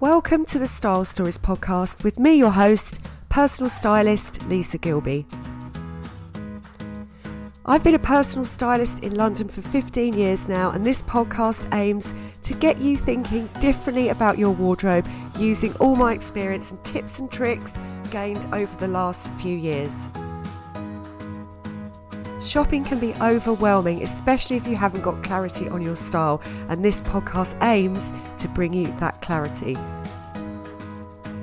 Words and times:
Welcome 0.00 0.44
to 0.46 0.58
the 0.58 0.66
Style 0.66 1.06
Stories 1.06 1.38
podcast 1.38 2.04
with 2.04 2.18
me, 2.18 2.34
your 2.34 2.50
host, 2.50 3.00
personal 3.30 3.70
stylist 3.70 4.42
Lisa 4.46 4.76
Gilby. 4.76 5.24
I've 7.64 7.82
been 7.82 7.94
a 7.94 7.98
personal 7.98 8.44
stylist 8.44 9.02
in 9.02 9.14
London 9.14 9.48
for 9.48 9.62
15 9.62 10.12
years 10.12 10.48
now, 10.48 10.70
and 10.70 10.84
this 10.84 11.00
podcast 11.00 11.74
aims 11.74 12.12
to 12.42 12.52
get 12.52 12.76
you 12.76 12.98
thinking 12.98 13.48
differently 13.58 14.10
about 14.10 14.36
your 14.36 14.50
wardrobe 14.50 15.08
using 15.38 15.74
all 15.76 15.96
my 15.96 16.12
experience 16.12 16.70
and 16.70 16.84
tips 16.84 17.18
and 17.18 17.32
tricks 17.32 17.72
gained 18.10 18.46
over 18.52 18.76
the 18.76 18.88
last 18.88 19.30
few 19.40 19.56
years. 19.56 20.08
Shopping 22.42 22.84
can 22.84 22.98
be 22.98 23.14
overwhelming, 23.14 24.02
especially 24.02 24.58
if 24.58 24.66
you 24.66 24.76
haven't 24.76 25.00
got 25.00 25.22
clarity 25.22 25.70
on 25.70 25.80
your 25.80 25.96
style, 25.96 26.42
and 26.68 26.84
this 26.84 27.00
podcast 27.00 27.56
aims 27.62 28.12
to 28.38 28.48
bring 28.48 28.72
you 28.72 28.86
that 28.98 29.20
clarity. 29.22 29.76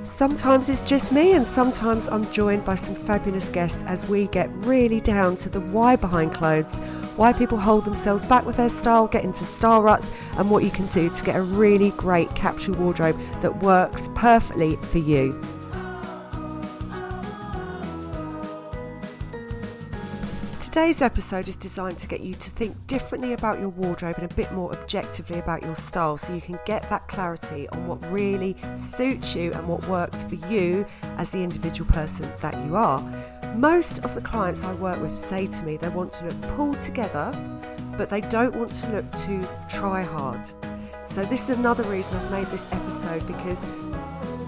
Sometimes 0.04 0.68
it's 0.68 0.80
just 0.80 1.10
me, 1.10 1.32
and 1.32 1.46
sometimes 1.46 2.08
I'm 2.08 2.30
joined 2.30 2.64
by 2.64 2.76
some 2.76 2.94
fabulous 2.94 3.48
guests 3.48 3.82
as 3.84 4.08
we 4.08 4.28
get 4.28 4.48
really 4.58 5.00
down 5.00 5.34
to 5.36 5.48
the 5.48 5.60
why 5.60 5.96
behind 5.96 6.32
clothes, 6.32 6.78
why 7.16 7.32
people 7.32 7.58
hold 7.58 7.84
themselves 7.84 8.22
back 8.24 8.46
with 8.46 8.56
their 8.56 8.68
style, 8.68 9.08
get 9.08 9.24
into 9.24 9.44
style 9.44 9.82
ruts, 9.82 10.12
and 10.36 10.50
what 10.50 10.62
you 10.62 10.70
can 10.70 10.86
do 10.86 11.10
to 11.10 11.24
get 11.24 11.34
a 11.34 11.42
really 11.42 11.90
great 11.92 12.32
capsule 12.36 12.76
wardrobe 12.76 13.18
that 13.40 13.56
works 13.62 14.08
perfectly 14.14 14.76
for 14.76 14.98
you. 14.98 15.40
Today's 20.74 21.02
episode 21.02 21.46
is 21.46 21.54
designed 21.54 21.98
to 21.98 22.08
get 22.08 22.20
you 22.22 22.34
to 22.34 22.50
think 22.50 22.88
differently 22.88 23.34
about 23.34 23.60
your 23.60 23.68
wardrobe 23.68 24.16
and 24.18 24.28
a 24.28 24.34
bit 24.34 24.50
more 24.50 24.72
objectively 24.72 25.38
about 25.38 25.62
your 25.62 25.76
style 25.76 26.18
so 26.18 26.34
you 26.34 26.40
can 26.40 26.58
get 26.66 26.90
that 26.90 27.06
clarity 27.06 27.68
on 27.68 27.86
what 27.86 28.04
really 28.10 28.56
suits 28.74 29.36
you 29.36 29.52
and 29.52 29.68
what 29.68 29.86
works 29.86 30.24
for 30.24 30.34
you 30.50 30.84
as 31.16 31.30
the 31.30 31.38
individual 31.38 31.88
person 31.92 32.28
that 32.40 32.56
you 32.66 32.74
are. 32.74 33.00
Most 33.54 34.04
of 34.04 34.16
the 34.16 34.20
clients 34.20 34.64
I 34.64 34.74
work 34.74 35.00
with 35.00 35.16
say 35.16 35.46
to 35.46 35.64
me 35.64 35.76
they 35.76 35.90
want 35.90 36.10
to 36.10 36.24
look 36.24 36.42
pulled 36.56 36.82
together, 36.82 37.30
but 37.96 38.10
they 38.10 38.22
don't 38.22 38.56
want 38.56 38.74
to 38.74 38.88
look 38.88 39.08
too 39.12 39.46
try 39.68 40.02
hard. 40.02 40.50
So, 41.06 41.24
this 41.24 41.50
is 41.50 41.56
another 41.56 41.84
reason 41.84 42.18
I've 42.18 42.32
made 42.32 42.46
this 42.48 42.66
episode 42.72 43.24
because 43.28 43.58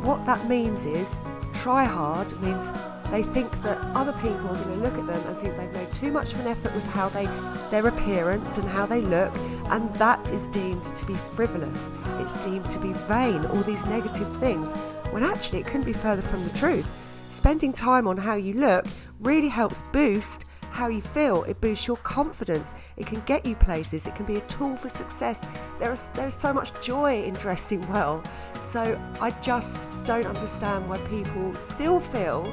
what 0.02 0.26
that 0.26 0.48
means 0.48 0.86
is 0.86 1.20
try 1.54 1.84
hard 1.84 2.32
means 2.40 2.72
they 3.10 3.22
think 3.22 3.50
that 3.62 3.78
other 3.94 4.12
people 4.14 4.48
are 4.48 4.64
going 4.64 4.80
to 4.80 4.84
look 4.84 4.94
at 4.94 5.06
them 5.06 5.26
and 5.26 5.36
think 5.38 5.56
they've 5.56 5.72
made 5.72 5.92
too 5.92 6.10
much 6.10 6.32
of 6.32 6.40
an 6.40 6.48
effort 6.48 6.74
with 6.74 6.84
how 6.90 7.08
they 7.08 7.26
their 7.70 7.86
appearance 7.86 8.58
and 8.58 8.68
how 8.68 8.86
they 8.86 9.00
look 9.00 9.32
and 9.70 9.92
that 9.94 10.30
is 10.30 10.46
deemed 10.48 10.84
to 10.96 11.04
be 11.06 11.14
frivolous. 11.14 11.88
It's 12.20 12.44
deemed 12.44 12.68
to 12.70 12.78
be 12.78 12.92
vain 12.92 13.44
all 13.46 13.62
these 13.62 13.84
negative 13.86 14.36
things 14.38 14.72
when 15.12 15.22
actually 15.22 15.60
it 15.60 15.66
couldn't 15.66 15.86
be 15.86 15.92
further 15.92 16.22
from 16.22 16.44
the 16.46 16.56
truth. 16.58 16.90
Spending 17.30 17.72
time 17.72 18.06
on 18.06 18.16
how 18.16 18.34
you 18.34 18.54
look 18.54 18.86
really 19.20 19.48
helps 19.48 19.82
boost 19.92 20.44
how 20.70 20.88
you 20.88 21.00
feel. 21.00 21.42
It 21.44 21.60
boosts 21.60 21.86
your 21.86 21.96
confidence. 21.98 22.74
It 22.96 23.06
can 23.06 23.20
get 23.22 23.46
you 23.46 23.56
places. 23.56 24.06
It 24.06 24.14
can 24.14 24.26
be 24.26 24.36
a 24.36 24.42
tool 24.42 24.76
for 24.76 24.90
success. 24.90 25.44
There 25.78 25.92
is 25.92 26.10
there's 26.10 26.36
so 26.36 26.52
much 26.52 26.70
joy 26.84 27.24
in 27.24 27.34
dressing 27.34 27.80
well. 27.90 28.22
So 28.62 29.00
i 29.20 29.30
just 29.40 29.88
don't 30.04 30.26
understand 30.26 30.88
why 30.88 30.98
people 31.08 31.54
still 31.54 31.98
feel 31.98 32.44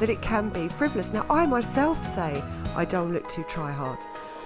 that 0.00 0.10
it 0.10 0.20
can 0.22 0.48
be 0.50 0.68
frivolous. 0.68 1.12
Now, 1.12 1.26
I 1.30 1.46
myself 1.46 2.04
say 2.04 2.42
I 2.74 2.84
don't 2.84 3.12
look 3.12 3.28
too 3.28 3.44
try 3.44 3.72
hard, 3.72 3.98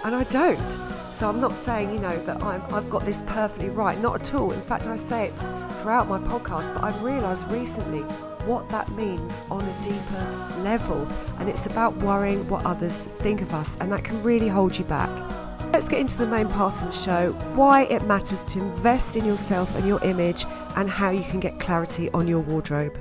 and 0.03 0.15
I 0.15 0.23
don't. 0.25 0.69
So 1.13 1.29
I'm 1.29 1.39
not 1.39 1.53
saying, 1.53 1.93
you 1.93 1.99
know, 1.99 2.17
that 2.23 2.41
I'm, 2.41 2.61
I've 2.73 2.89
got 2.89 3.05
this 3.05 3.21
perfectly 3.27 3.69
right. 3.69 3.99
Not 3.99 4.21
at 4.21 4.33
all. 4.33 4.51
In 4.51 4.61
fact, 4.61 4.87
I 4.87 4.95
say 4.95 5.25
it 5.25 5.31
throughout 5.81 6.07
my 6.07 6.19
podcast, 6.19 6.73
but 6.73 6.83
I've 6.83 7.01
realised 7.03 7.47
recently 7.51 8.01
what 8.47 8.67
that 8.69 8.89
means 8.93 9.43
on 9.51 9.63
a 9.63 9.83
deeper 9.83 10.61
level. 10.61 11.07
And 11.39 11.47
it's 11.47 11.67
about 11.67 11.95
worrying 11.97 12.47
what 12.49 12.65
others 12.65 12.97
think 12.97 13.41
of 13.41 13.53
us, 13.53 13.77
and 13.79 13.91
that 13.91 14.03
can 14.03 14.21
really 14.23 14.47
hold 14.47 14.77
you 14.77 14.85
back. 14.85 15.09
Let's 15.71 15.87
get 15.87 15.99
into 15.99 16.17
the 16.17 16.27
main 16.27 16.47
part 16.47 16.73
of 16.81 16.87
the 16.87 16.91
show 16.91 17.31
why 17.55 17.83
it 17.83 18.03
matters 18.05 18.43
to 18.45 18.59
invest 18.59 19.15
in 19.15 19.23
yourself 19.23 19.75
and 19.75 19.87
your 19.87 20.03
image, 20.03 20.45
and 20.75 20.89
how 20.89 21.11
you 21.11 21.23
can 21.23 21.39
get 21.39 21.59
clarity 21.59 22.09
on 22.11 22.27
your 22.27 22.39
wardrobe. 22.39 22.97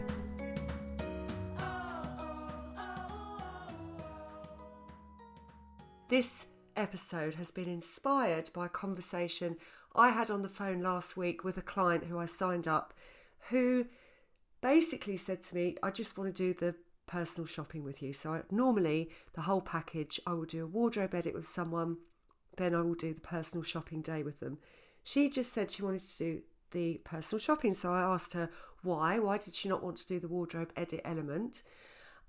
This 6.11 6.47
episode 6.75 7.37
has 7.37 7.53
been 7.53 7.69
inspired 7.69 8.51
by 8.53 8.67
a 8.67 8.69
conversation 8.69 9.57
I 9.95 10.09
had 10.09 10.29
on 10.29 10.43
the 10.43 10.49
phone 10.49 10.83
last 10.83 11.17
week 11.17 11.45
with 11.45 11.57
a 11.57 11.63
client 11.63 12.07
who 12.07 12.19
I 12.19 12.27
signed 12.27 12.67
up 12.67 12.93
who 13.51 13.87
basically 14.61 15.17
said 15.17 15.45
to 15.45 15.55
me, 15.55 15.77
I 15.85 15.93
just 15.93 16.19
want 16.19 16.35
to 16.35 16.37
do 16.37 16.53
the 16.53 16.75
personal 17.07 17.47
shopping 17.47 17.85
with 17.85 18.03
you. 18.03 18.13
So 18.13 18.35
I, 18.35 18.43
normally 18.51 19.11
the 19.35 19.43
whole 19.43 19.61
package, 19.61 20.19
I 20.27 20.33
will 20.33 20.47
do 20.47 20.65
a 20.65 20.67
wardrobe 20.67 21.15
edit 21.15 21.33
with 21.33 21.47
someone, 21.47 21.99
then 22.57 22.75
I 22.75 22.83
will 22.83 22.95
do 22.95 23.15
the 23.15 23.21
personal 23.21 23.63
shopping 23.63 24.03
day 24.03 24.25
with 24.25 24.41
them. 24.41 24.59
She 25.05 25.31
just 25.31 25.53
said 25.53 25.71
she 25.71 25.85
wanted 25.85 26.01
to 26.01 26.19
do 26.19 26.43
the 26.73 27.01
personal 27.05 27.39
shopping. 27.39 27.73
So 27.73 27.93
I 27.93 28.01
asked 28.01 28.33
her 28.33 28.51
why. 28.83 29.21
Why 29.21 29.39
did 29.39 29.55
she 29.55 29.69
not 29.69 29.85
want 29.85 29.99
to 29.99 30.09
do 30.09 30.19
the 30.19 30.27
wardrobe 30.27 30.73
edit 30.77 31.03
element? 31.05 31.63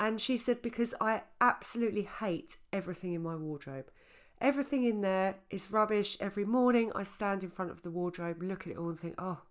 And 0.02 0.20
she 0.20 0.36
said, 0.36 0.64
because 0.64 0.96
I 1.00 1.22
absolutely 1.40 2.02
hate 2.02 2.58
everything 2.74 3.14
in 3.14 3.22
my 3.22 3.36
wardrobe. 3.36 3.92
Everything 4.42 4.84
in 4.84 5.02
there 5.02 5.36
is 5.52 5.70
rubbish. 5.70 6.18
Every 6.20 6.44
morning 6.44 6.92
I 6.96 7.04
stand 7.04 7.44
in 7.44 7.52
front 7.52 7.70
of 7.70 7.84
the 7.84 7.92
wardrobe, 7.92 8.42
look 8.42 8.66
at 8.66 8.74
it 8.74 8.78
all, 8.80 8.90
and 8.90 8.98
think, 8.98 9.14
oh, 9.20 9.44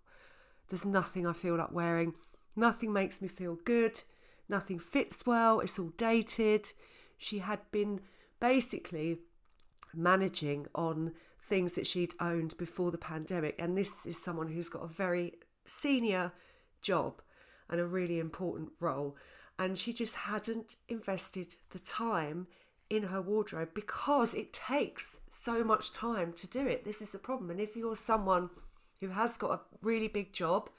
there's 0.67 0.83
nothing 0.83 1.25
I 1.25 1.31
feel 1.31 1.55
like 1.55 1.71
wearing. 1.71 2.15
Nothing 2.53 2.91
makes 2.91 3.21
me 3.21 3.29
feel 3.29 3.59
good. 3.63 4.03
Nothing 4.49 4.77
fits 4.77 5.25
well. 5.25 5.61
It's 5.61 5.79
all 5.79 5.93
dated. 5.95 6.73
She 7.17 7.39
had 7.39 7.59
been 7.71 8.01
basically 8.41 9.19
managing 9.93 10.67
on 10.75 11.13
things 11.39 11.75
that 11.75 11.87
she'd 11.87 12.13
owned 12.19 12.57
before 12.57 12.91
the 12.91 12.97
pandemic. 12.97 13.55
And 13.57 13.77
this 13.77 14.05
is 14.05 14.21
someone 14.21 14.49
who's 14.49 14.67
got 14.67 14.83
a 14.83 14.87
very 14.87 15.35
senior 15.65 16.33
job 16.81 17.21
and 17.69 17.79
a 17.79 17.85
really 17.85 18.19
important 18.19 18.73
role 18.81 19.15
and 19.61 19.77
she 19.77 19.93
just 19.93 20.15
hadn't 20.15 20.77
invested 20.89 21.53
the 21.69 21.77
time 21.77 22.47
in 22.89 23.03
her 23.03 23.21
wardrobe 23.21 23.69
because 23.75 24.33
it 24.33 24.51
takes 24.51 25.19
so 25.29 25.63
much 25.63 25.91
time 25.91 26.33
to 26.33 26.47
do 26.47 26.65
it. 26.65 26.83
This 26.83 26.99
is 26.99 27.11
the 27.11 27.19
problem. 27.19 27.51
And 27.51 27.61
if 27.61 27.75
you're 27.75 27.95
someone 27.95 28.49
who 28.99 29.09
has 29.09 29.37
got 29.37 29.51
a 29.51 29.59
really 29.83 30.07
big 30.07 30.33
job, 30.33 30.71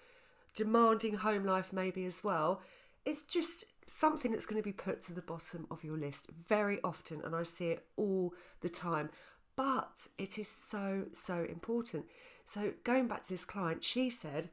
demanding 0.56 1.14
home 1.14 1.44
life 1.44 1.72
maybe 1.72 2.04
as 2.06 2.24
well, 2.24 2.60
it's 3.04 3.22
just 3.22 3.64
something 3.86 4.32
that's 4.32 4.46
going 4.46 4.60
to 4.60 4.68
be 4.68 4.72
put 4.72 5.00
to 5.02 5.12
the 5.12 5.22
bottom 5.22 5.68
of 5.70 5.84
your 5.84 5.96
list 5.96 6.26
very 6.48 6.80
often. 6.82 7.22
And 7.24 7.36
I 7.36 7.44
see 7.44 7.68
it 7.68 7.86
all 7.96 8.34
the 8.62 8.68
time. 8.68 9.10
But 9.54 10.08
it 10.18 10.40
is 10.40 10.48
so, 10.48 11.04
so 11.12 11.46
important. 11.48 12.06
So 12.44 12.72
going 12.82 13.06
back 13.06 13.22
to 13.22 13.28
this 13.28 13.44
client, 13.44 13.84
she 13.84 14.10
said, 14.10 14.50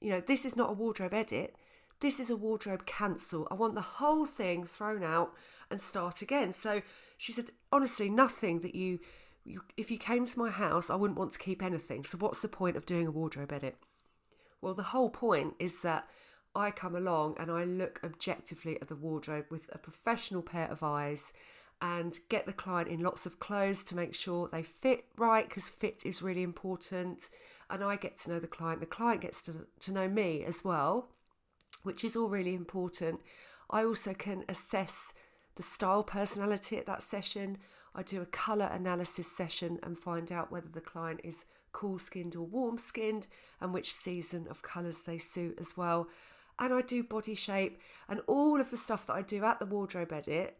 you 0.00 0.10
know, 0.10 0.20
this 0.20 0.44
is 0.44 0.56
not 0.56 0.70
a 0.70 0.72
wardrobe 0.72 1.14
edit 1.14 1.54
this 2.00 2.18
is 2.18 2.30
a 2.30 2.36
wardrobe 2.36 2.86
cancel. 2.86 3.46
I 3.50 3.54
want 3.54 3.74
the 3.74 3.80
whole 3.80 4.26
thing 4.26 4.64
thrown 4.64 5.02
out 5.02 5.32
and 5.70 5.80
start 5.80 6.22
again. 6.22 6.52
So 6.52 6.82
she 7.16 7.32
said, 7.32 7.50
honestly, 7.70 8.10
nothing 8.10 8.60
that 8.60 8.74
you, 8.74 8.98
you, 9.44 9.62
if 9.76 9.90
you 9.90 9.98
came 9.98 10.26
to 10.26 10.38
my 10.38 10.50
house, 10.50 10.90
I 10.90 10.96
wouldn't 10.96 11.18
want 11.18 11.32
to 11.32 11.38
keep 11.38 11.62
anything. 11.62 12.04
So 12.04 12.18
what's 12.18 12.42
the 12.42 12.48
point 12.48 12.76
of 12.76 12.86
doing 12.86 13.06
a 13.06 13.10
wardrobe 13.10 13.52
edit? 13.52 13.76
Well, 14.62 14.74
the 14.74 14.82
whole 14.82 15.10
point 15.10 15.54
is 15.58 15.82
that 15.82 16.08
I 16.54 16.70
come 16.70 16.96
along 16.96 17.36
and 17.38 17.50
I 17.50 17.64
look 17.64 18.00
objectively 18.02 18.80
at 18.80 18.88
the 18.88 18.96
wardrobe 18.96 19.46
with 19.50 19.68
a 19.72 19.78
professional 19.78 20.42
pair 20.42 20.70
of 20.70 20.82
eyes 20.82 21.32
and 21.82 22.18
get 22.28 22.44
the 22.44 22.52
client 22.52 22.88
in 22.88 23.00
lots 23.00 23.24
of 23.24 23.38
clothes 23.38 23.84
to 23.84 23.96
make 23.96 24.14
sure 24.14 24.48
they 24.48 24.62
fit 24.62 25.04
right 25.16 25.48
because 25.48 25.68
fit 25.68 26.02
is 26.04 26.22
really 26.22 26.42
important. 26.42 27.28
And 27.68 27.84
I 27.84 27.96
get 27.96 28.16
to 28.18 28.30
know 28.30 28.40
the 28.40 28.46
client, 28.46 28.80
the 28.80 28.86
client 28.86 29.20
gets 29.20 29.40
to, 29.42 29.66
to 29.80 29.92
know 29.92 30.08
me 30.08 30.44
as 30.44 30.64
well 30.64 31.10
which 31.82 32.04
is 32.04 32.16
all 32.16 32.28
really 32.28 32.54
important. 32.54 33.20
I 33.70 33.84
also 33.84 34.14
can 34.14 34.44
assess 34.48 35.12
the 35.56 35.62
style 35.62 36.02
personality 36.02 36.76
at 36.76 36.86
that 36.86 37.02
session. 37.02 37.58
I 37.94 38.02
do 38.02 38.22
a 38.22 38.26
colour 38.26 38.70
analysis 38.72 39.30
session 39.30 39.78
and 39.82 39.98
find 39.98 40.30
out 40.30 40.52
whether 40.52 40.68
the 40.68 40.80
client 40.80 41.20
is 41.24 41.44
cool 41.72 41.98
skinned 41.98 42.36
or 42.36 42.46
warm 42.46 42.78
skinned 42.78 43.26
and 43.60 43.72
which 43.72 43.94
season 43.94 44.46
of 44.50 44.62
colours 44.62 45.02
they 45.02 45.18
suit 45.18 45.56
as 45.60 45.76
well. 45.76 46.08
And 46.58 46.74
I 46.74 46.82
do 46.82 47.02
body 47.02 47.34
shape 47.34 47.80
and 48.08 48.20
all 48.26 48.60
of 48.60 48.70
the 48.70 48.76
stuff 48.76 49.06
that 49.06 49.14
I 49.14 49.22
do 49.22 49.44
at 49.44 49.60
the 49.60 49.66
wardrobe 49.66 50.12
edit 50.12 50.58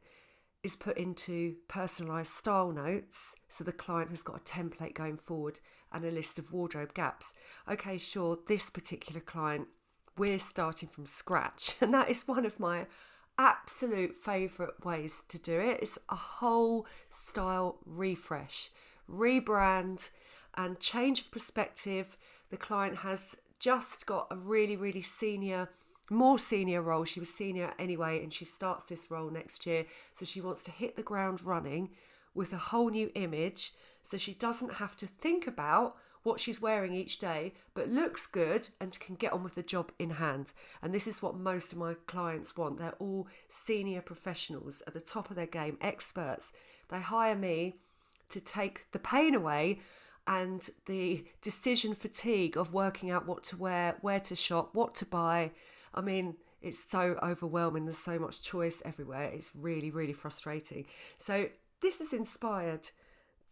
is 0.62 0.76
put 0.76 0.98
into 0.98 1.56
personalised 1.68 2.26
style 2.26 2.70
notes 2.70 3.34
so 3.48 3.64
the 3.64 3.72
client 3.72 4.10
has 4.10 4.22
got 4.22 4.36
a 4.36 4.40
template 4.40 4.94
going 4.94 5.16
forward 5.16 5.58
and 5.92 6.04
a 6.04 6.10
list 6.10 6.38
of 6.38 6.52
wardrobe 6.52 6.94
gaps. 6.94 7.32
Okay, 7.70 7.98
sure, 7.98 8.38
this 8.46 8.70
particular 8.70 9.20
client 9.20 9.68
we're 10.16 10.38
starting 10.38 10.88
from 10.88 11.06
scratch. 11.06 11.76
And 11.80 11.94
that 11.94 12.10
is 12.10 12.28
one 12.28 12.44
of 12.44 12.60
my 12.60 12.86
absolute 13.38 14.16
favourite 14.16 14.84
ways 14.84 15.22
to 15.28 15.38
do 15.38 15.58
it. 15.58 15.78
It's 15.82 15.98
a 16.08 16.16
whole 16.16 16.86
style 17.08 17.78
refresh, 17.86 18.70
rebrand, 19.10 20.10
and 20.54 20.78
change 20.78 21.22
of 21.22 21.30
perspective. 21.30 22.16
The 22.50 22.56
client 22.56 22.98
has 22.98 23.36
just 23.58 24.06
got 24.06 24.26
a 24.30 24.36
really, 24.36 24.76
really 24.76 25.02
senior, 25.02 25.70
more 26.10 26.38
senior 26.38 26.82
role. 26.82 27.04
She 27.04 27.20
was 27.20 27.32
senior 27.32 27.72
anyway, 27.78 28.22
and 28.22 28.32
she 28.32 28.44
starts 28.44 28.84
this 28.84 29.10
role 29.10 29.30
next 29.30 29.66
year. 29.66 29.86
So 30.12 30.24
she 30.24 30.40
wants 30.40 30.62
to 30.64 30.70
hit 30.70 30.96
the 30.96 31.02
ground 31.02 31.42
running 31.42 31.90
with 32.34 32.52
a 32.52 32.58
whole 32.58 32.90
new 32.90 33.10
image 33.14 33.72
so 34.02 34.16
she 34.16 34.34
doesn't 34.34 34.74
have 34.74 34.96
to 34.96 35.06
think 35.06 35.46
about 35.46 35.96
what 36.22 36.40
she's 36.40 36.60
wearing 36.60 36.94
each 36.94 37.18
day, 37.18 37.54
but 37.74 37.88
looks 37.88 38.26
good 38.26 38.68
and 38.80 38.98
can 39.00 39.14
get 39.14 39.32
on 39.32 39.42
with 39.42 39.54
the 39.54 39.62
job 39.62 39.92
in 39.98 40.10
hand. 40.10 40.52
And 40.82 40.94
this 40.94 41.06
is 41.06 41.22
what 41.22 41.36
most 41.36 41.72
of 41.72 41.78
my 41.78 41.94
clients 42.06 42.56
want. 42.56 42.78
They're 42.78 42.94
all 42.98 43.26
senior 43.48 44.02
professionals 44.02 44.82
at 44.86 44.94
the 44.94 45.00
top 45.00 45.30
of 45.30 45.36
their 45.36 45.46
game, 45.46 45.78
experts. 45.80 46.52
They 46.88 47.00
hire 47.00 47.36
me 47.36 47.76
to 48.28 48.40
take 48.40 48.90
the 48.92 48.98
pain 48.98 49.34
away 49.34 49.80
and 50.26 50.68
the 50.86 51.24
decision 51.40 51.94
fatigue 51.94 52.56
of 52.56 52.74
working 52.74 53.10
out 53.10 53.26
what 53.26 53.42
to 53.44 53.56
wear, 53.56 53.96
where 54.00 54.20
to 54.20 54.36
shop, 54.36 54.70
what 54.74 54.94
to 54.96 55.06
buy. 55.06 55.50
I 55.94 56.02
mean, 56.02 56.36
it's 56.62 56.82
so 56.82 57.18
overwhelming. 57.22 57.86
There's 57.86 57.98
so 57.98 58.18
much 58.18 58.42
choice 58.42 58.82
everywhere. 58.84 59.24
It's 59.24 59.50
really, 59.54 59.90
really 59.90 60.12
frustrating. 60.12 60.86
So, 61.16 61.48
this 61.80 62.00
is 62.02 62.12
inspired 62.12 62.90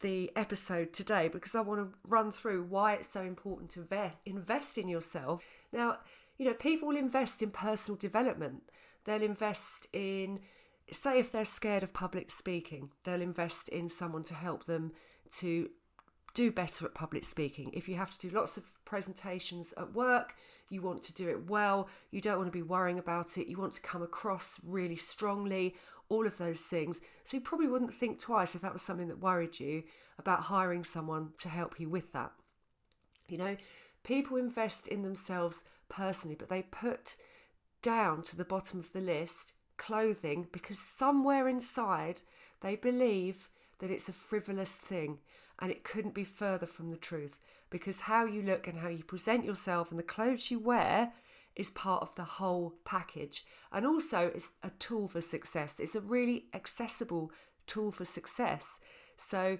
the 0.00 0.30
episode 0.36 0.92
today 0.92 1.28
because 1.28 1.54
I 1.54 1.60
want 1.60 1.80
to 1.80 1.98
run 2.06 2.30
through 2.30 2.64
why 2.64 2.94
it's 2.94 3.12
so 3.12 3.22
important 3.22 3.70
to 3.70 3.82
ve- 3.82 4.12
invest 4.24 4.78
in 4.78 4.88
yourself. 4.88 5.42
Now, 5.72 5.98
you 6.38 6.46
know, 6.46 6.54
people 6.54 6.88
will 6.88 6.96
invest 6.96 7.42
in 7.42 7.50
personal 7.50 7.96
development. 7.96 8.62
They'll 9.04 9.22
invest 9.22 9.86
in, 9.92 10.40
say, 10.90 11.18
if 11.18 11.32
they're 11.32 11.44
scared 11.44 11.82
of 11.82 11.92
public 11.92 12.30
speaking, 12.30 12.90
they'll 13.04 13.22
invest 13.22 13.68
in 13.68 13.88
someone 13.88 14.22
to 14.24 14.34
help 14.34 14.66
them 14.66 14.92
to 15.38 15.70
do 16.34 16.52
better 16.52 16.86
at 16.86 16.94
public 16.94 17.24
speaking. 17.24 17.70
If 17.72 17.88
you 17.88 17.96
have 17.96 18.10
to 18.10 18.28
do 18.28 18.34
lots 18.34 18.56
of 18.56 18.64
presentations 18.84 19.74
at 19.76 19.94
work, 19.94 20.36
you 20.68 20.82
want 20.82 21.02
to 21.02 21.14
do 21.14 21.28
it 21.28 21.48
well, 21.48 21.88
you 22.10 22.20
don't 22.20 22.38
want 22.38 22.46
to 22.46 22.56
be 22.56 22.62
worrying 22.62 22.98
about 22.98 23.38
it, 23.38 23.48
you 23.48 23.56
want 23.56 23.72
to 23.72 23.80
come 23.80 24.02
across 24.02 24.60
really 24.64 24.94
strongly, 24.94 25.74
all 26.08 26.26
of 26.26 26.38
those 26.38 26.60
things. 26.60 27.00
So 27.24 27.36
you 27.36 27.42
probably 27.42 27.68
wouldn't 27.68 27.92
think 27.92 28.18
twice 28.18 28.54
if 28.54 28.62
that 28.62 28.72
was 28.72 28.82
something 28.82 29.08
that 29.08 29.20
worried 29.20 29.60
you 29.60 29.82
about 30.18 30.44
hiring 30.44 30.84
someone 30.84 31.30
to 31.40 31.48
help 31.48 31.78
you 31.78 31.88
with 31.88 32.12
that. 32.12 32.32
You 33.28 33.38
know, 33.38 33.56
people 34.04 34.36
invest 34.36 34.88
in 34.88 35.02
themselves 35.02 35.62
personally, 35.88 36.36
but 36.36 36.48
they 36.48 36.62
put 36.62 37.16
down 37.82 38.22
to 38.22 38.36
the 38.36 38.44
bottom 38.44 38.78
of 38.78 38.92
the 38.92 39.00
list 39.00 39.54
clothing 39.76 40.48
because 40.50 40.78
somewhere 40.78 41.46
inside 41.48 42.20
they 42.60 42.74
believe 42.74 43.48
that 43.78 43.90
it's 43.90 44.08
a 44.08 44.12
frivolous 44.12 44.72
thing 44.72 45.18
and 45.60 45.70
it 45.70 45.84
couldn't 45.84 46.14
be 46.14 46.24
further 46.24 46.66
from 46.66 46.90
the 46.90 46.96
truth 46.96 47.38
because 47.70 48.02
how 48.02 48.24
you 48.24 48.42
look 48.42 48.66
and 48.66 48.78
how 48.78 48.88
you 48.88 49.04
present 49.04 49.44
yourself 49.44 49.90
and 49.90 49.98
the 49.98 50.04
clothes 50.04 50.50
you 50.50 50.58
wear 50.58 51.12
is 51.58 51.70
part 51.70 52.02
of 52.02 52.14
the 52.14 52.24
whole 52.24 52.74
package. 52.84 53.44
And 53.72 53.84
also, 53.84 54.30
it's 54.34 54.50
a 54.62 54.70
tool 54.78 55.08
for 55.08 55.20
success. 55.20 55.80
It's 55.80 55.96
a 55.96 56.00
really 56.00 56.44
accessible 56.54 57.32
tool 57.66 57.92
for 57.92 58.04
success. 58.04 58.78
So, 59.16 59.58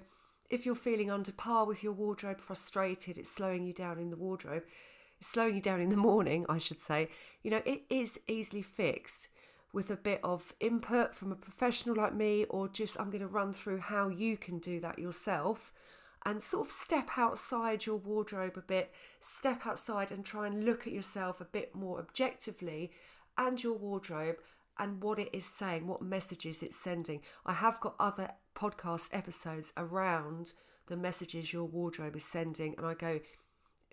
if 0.48 0.64
you're 0.64 0.74
feeling 0.74 1.10
under 1.10 1.32
par 1.32 1.66
with 1.66 1.82
your 1.82 1.92
wardrobe, 1.92 2.40
frustrated, 2.40 3.18
it's 3.18 3.30
slowing 3.30 3.66
you 3.66 3.74
down 3.74 3.98
in 3.98 4.08
the 4.08 4.16
wardrobe, 4.16 4.62
it's 5.20 5.28
slowing 5.28 5.56
you 5.56 5.60
down 5.60 5.80
in 5.80 5.90
the 5.90 5.96
morning, 5.96 6.46
I 6.48 6.56
should 6.56 6.80
say, 6.80 7.10
you 7.42 7.50
know, 7.50 7.60
it 7.66 7.82
is 7.90 8.18
easily 8.28 8.62
fixed 8.62 9.28
with 9.74 9.90
a 9.90 9.96
bit 9.96 10.20
of 10.24 10.54
input 10.60 11.14
from 11.14 11.32
a 11.32 11.36
professional 11.36 11.96
like 11.96 12.14
me, 12.14 12.44
or 12.48 12.68
just 12.68 12.98
I'm 12.98 13.10
going 13.10 13.20
to 13.20 13.26
run 13.26 13.52
through 13.52 13.80
how 13.80 14.08
you 14.08 14.38
can 14.38 14.58
do 14.58 14.80
that 14.80 14.98
yourself 14.98 15.72
and 16.28 16.42
sort 16.42 16.66
of 16.66 16.70
step 16.70 17.16
outside 17.16 17.86
your 17.86 17.96
wardrobe 17.96 18.58
a 18.58 18.60
bit, 18.60 18.92
step 19.18 19.66
outside 19.66 20.12
and 20.12 20.26
try 20.26 20.46
and 20.46 20.62
look 20.62 20.86
at 20.86 20.92
yourself 20.92 21.40
a 21.40 21.46
bit 21.46 21.74
more 21.74 21.98
objectively 21.98 22.92
and 23.38 23.62
your 23.64 23.72
wardrobe 23.72 24.36
and 24.78 25.02
what 25.02 25.18
it 25.18 25.30
is 25.32 25.46
saying, 25.46 25.86
what 25.86 26.02
messages 26.02 26.62
it's 26.62 26.78
sending. 26.78 27.22
I 27.46 27.54
have 27.54 27.80
got 27.80 27.94
other 27.98 28.32
podcast 28.54 29.08
episodes 29.10 29.72
around 29.78 30.52
the 30.88 30.98
messages 30.98 31.50
your 31.54 31.64
wardrobe 31.64 32.14
is 32.14 32.26
sending, 32.26 32.74
and 32.76 32.86
I 32.86 32.92
go 32.92 33.20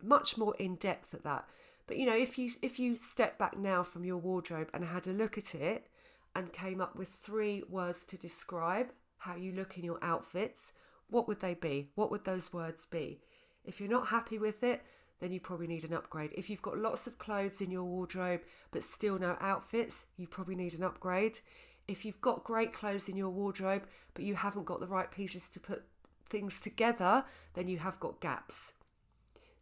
much 0.03 0.37
more 0.37 0.55
in 0.59 0.75
depth 0.75 1.13
at 1.13 1.23
that. 1.23 1.47
But 1.87 1.97
you 1.97 2.05
know, 2.05 2.17
if 2.17 2.37
you 2.37 2.49
if 2.61 2.79
you 2.79 2.97
step 2.97 3.37
back 3.37 3.57
now 3.57 3.81
from 3.81 4.03
your 4.03 4.17
wardrobe 4.17 4.69
and 4.73 4.83
had 4.83 5.07
a 5.07 5.13
look 5.13 5.37
at 5.37 5.55
it 5.55 5.87
and 6.35 6.51
came 6.51 6.81
up 6.81 6.97
with 6.97 7.07
three 7.07 7.63
words 7.69 8.03
to 8.05 8.17
describe 8.17 8.87
how 9.19 9.37
you 9.37 9.53
look 9.53 9.77
in 9.77 9.85
your 9.85 10.03
outfits, 10.03 10.73
what 11.09 11.27
would 11.27 11.39
they 11.39 11.53
be? 11.53 11.89
What 11.95 12.11
would 12.11 12.25
those 12.25 12.53
words 12.53 12.85
be? 12.85 13.19
If 13.63 13.79
you're 13.79 13.89
not 13.89 14.07
happy 14.07 14.37
with 14.37 14.63
it, 14.63 14.85
then 15.19 15.31
you 15.31 15.39
probably 15.39 15.67
need 15.67 15.83
an 15.83 15.93
upgrade. 15.93 16.31
If 16.35 16.49
you've 16.49 16.61
got 16.61 16.77
lots 16.77 17.07
of 17.07 17.17
clothes 17.17 17.61
in 17.61 17.71
your 17.71 17.83
wardrobe 17.83 18.41
but 18.71 18.83
still 18.83 19.17
no 19.17 19.37
outfits, 19.39 20.05
you 20.17 20.27
probably 20.27 20.55
need 20.55 20.73
an 20.73 20.83
upgrade. 20.83 21.39
If 21.87 22.03
you've 22.03 22.21
got 22.21 22.43
great 22.43 22.73
clothes 22.73 23.07
in 23.07 23.15
your 23.15 23.29
wardrobe 23.29 23.87
but 24.13 24.23
you 24.23 24.35
haven't 24.35 24.65
got 24.65 24.79
the 24.79 24.87
right 24.87 25.09
pieces 25.09 25.47
to 25.49 25.59
put 25.59 25.83
things 26.27 26.59
together, 26.59 27.23
then 27.53 27.67
you 27.67 27.77
have 27.77 27.99
got 27.99 28.19
gaps. 28.19 28.73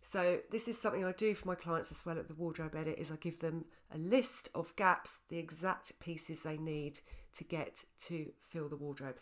So 0.02 0.40
this 0.52 0.68
is 0.68 0.80
something 0.80 1.06
I 1.06 1.14
do 1.14 1.34
for 1.34 1.48
my 1.48 1.56
clients 1.56 1.92
as 1.92 2.06
well 2.06 2.20
at 2.20 2.28
the 2.28 2.34
wardrobe 2.34 2.76
edit 2.76 2.98
is 2.98 3.10
I 3.10 3.16
give 3.16 3.40
them 3.40 3.66
a 3.94 3.98
list 3.98 4.50
of 4.54 4.76
gaps, 4.76 5.20
the 5.30 5.38
exact 5.38 5.98
pieces 6.00 6.42
they 6.42 6.58
need 6.58 7.00
to 7.38 7.44
get 7.44 7.84
to 8.06 8.34
fill 8.42 8.68
the 8.68 8.76
wardrobe. 8.76 9.16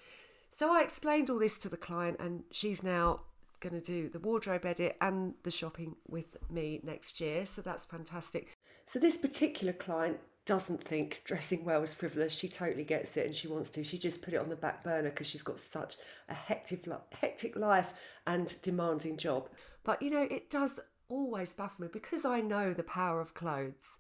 So 0.52 0.72
I 0.74 0.82
explained 0.82 1.30
all 1.30 1.40
this 1.40 1.58
to 1.60 1.70
the 1.70 1.78
client, 1.78 2.18
and 2.20 2.44
she's 2.52 2.84
now 2.84 3.22
going 3.62 3.74
to 3.74 3.82
do 3.82 4.10
the 4.10 4.20
wardrobe 4.20 4.66
edit 4.66 4.98
and 5.00 5.34
the 5.44 5.52
shopping 5.52 5.96
with 6.10 6.38
me 6.50 6.82
next 6.84 7.22
year. 7.22 7.46
So 7.46 7.62
that's 7.62 7.86
fantastic. 7.86 8.58
So 8.86 9.00
this 9.00 9.18
particular 9.18 9.72
client 9.72 10.18
doesn't 10.46 10.84
think 10.84 11.22
dressing 11.24 11.64
well 11.64 11.84
is 11.84 11.94
frivolous. 11.94 12.38
She 12.38 12.48
totally 12.48 12.84
gets 12.84 13.16
it 13.16 13.28
and 13.28 13.36
she 13.36 13.48
wants 13.48 13.70
to. 13.70 13.84
She 13.84 13.98
just 13.98 14.22
put 14.22 14.34
it 14.34 14.38
on 14.38 14.50
the 14.50 14.56
back 14.56 14.84
burner 14.84 15.10
because 15.10 15.28
she's 15.28 15.44
got 15.44 15.60
such 15.60 15.96
a 16.28 16.34
hectic, 16.34 16.86
hectic 17.14 17.56
life 17.56 17.94
and 18.26 18.60
demanding 18.62 19.18
job. 19.18 19.50
But 19.84 20.02
you 20.02 20.10
know, 20.10 20.24
it 20.24 20.50
does 20.50 20.80
always 21.08 21.54
baffle 21.54 21.86
me 21.86 21.90
because 21.94 22.26
I 22.26 22.42
know 22.42 22.74
the 22.74 22.84
power 22.84 23.22
of 23.22 23.34
clothes. 23.34 24.00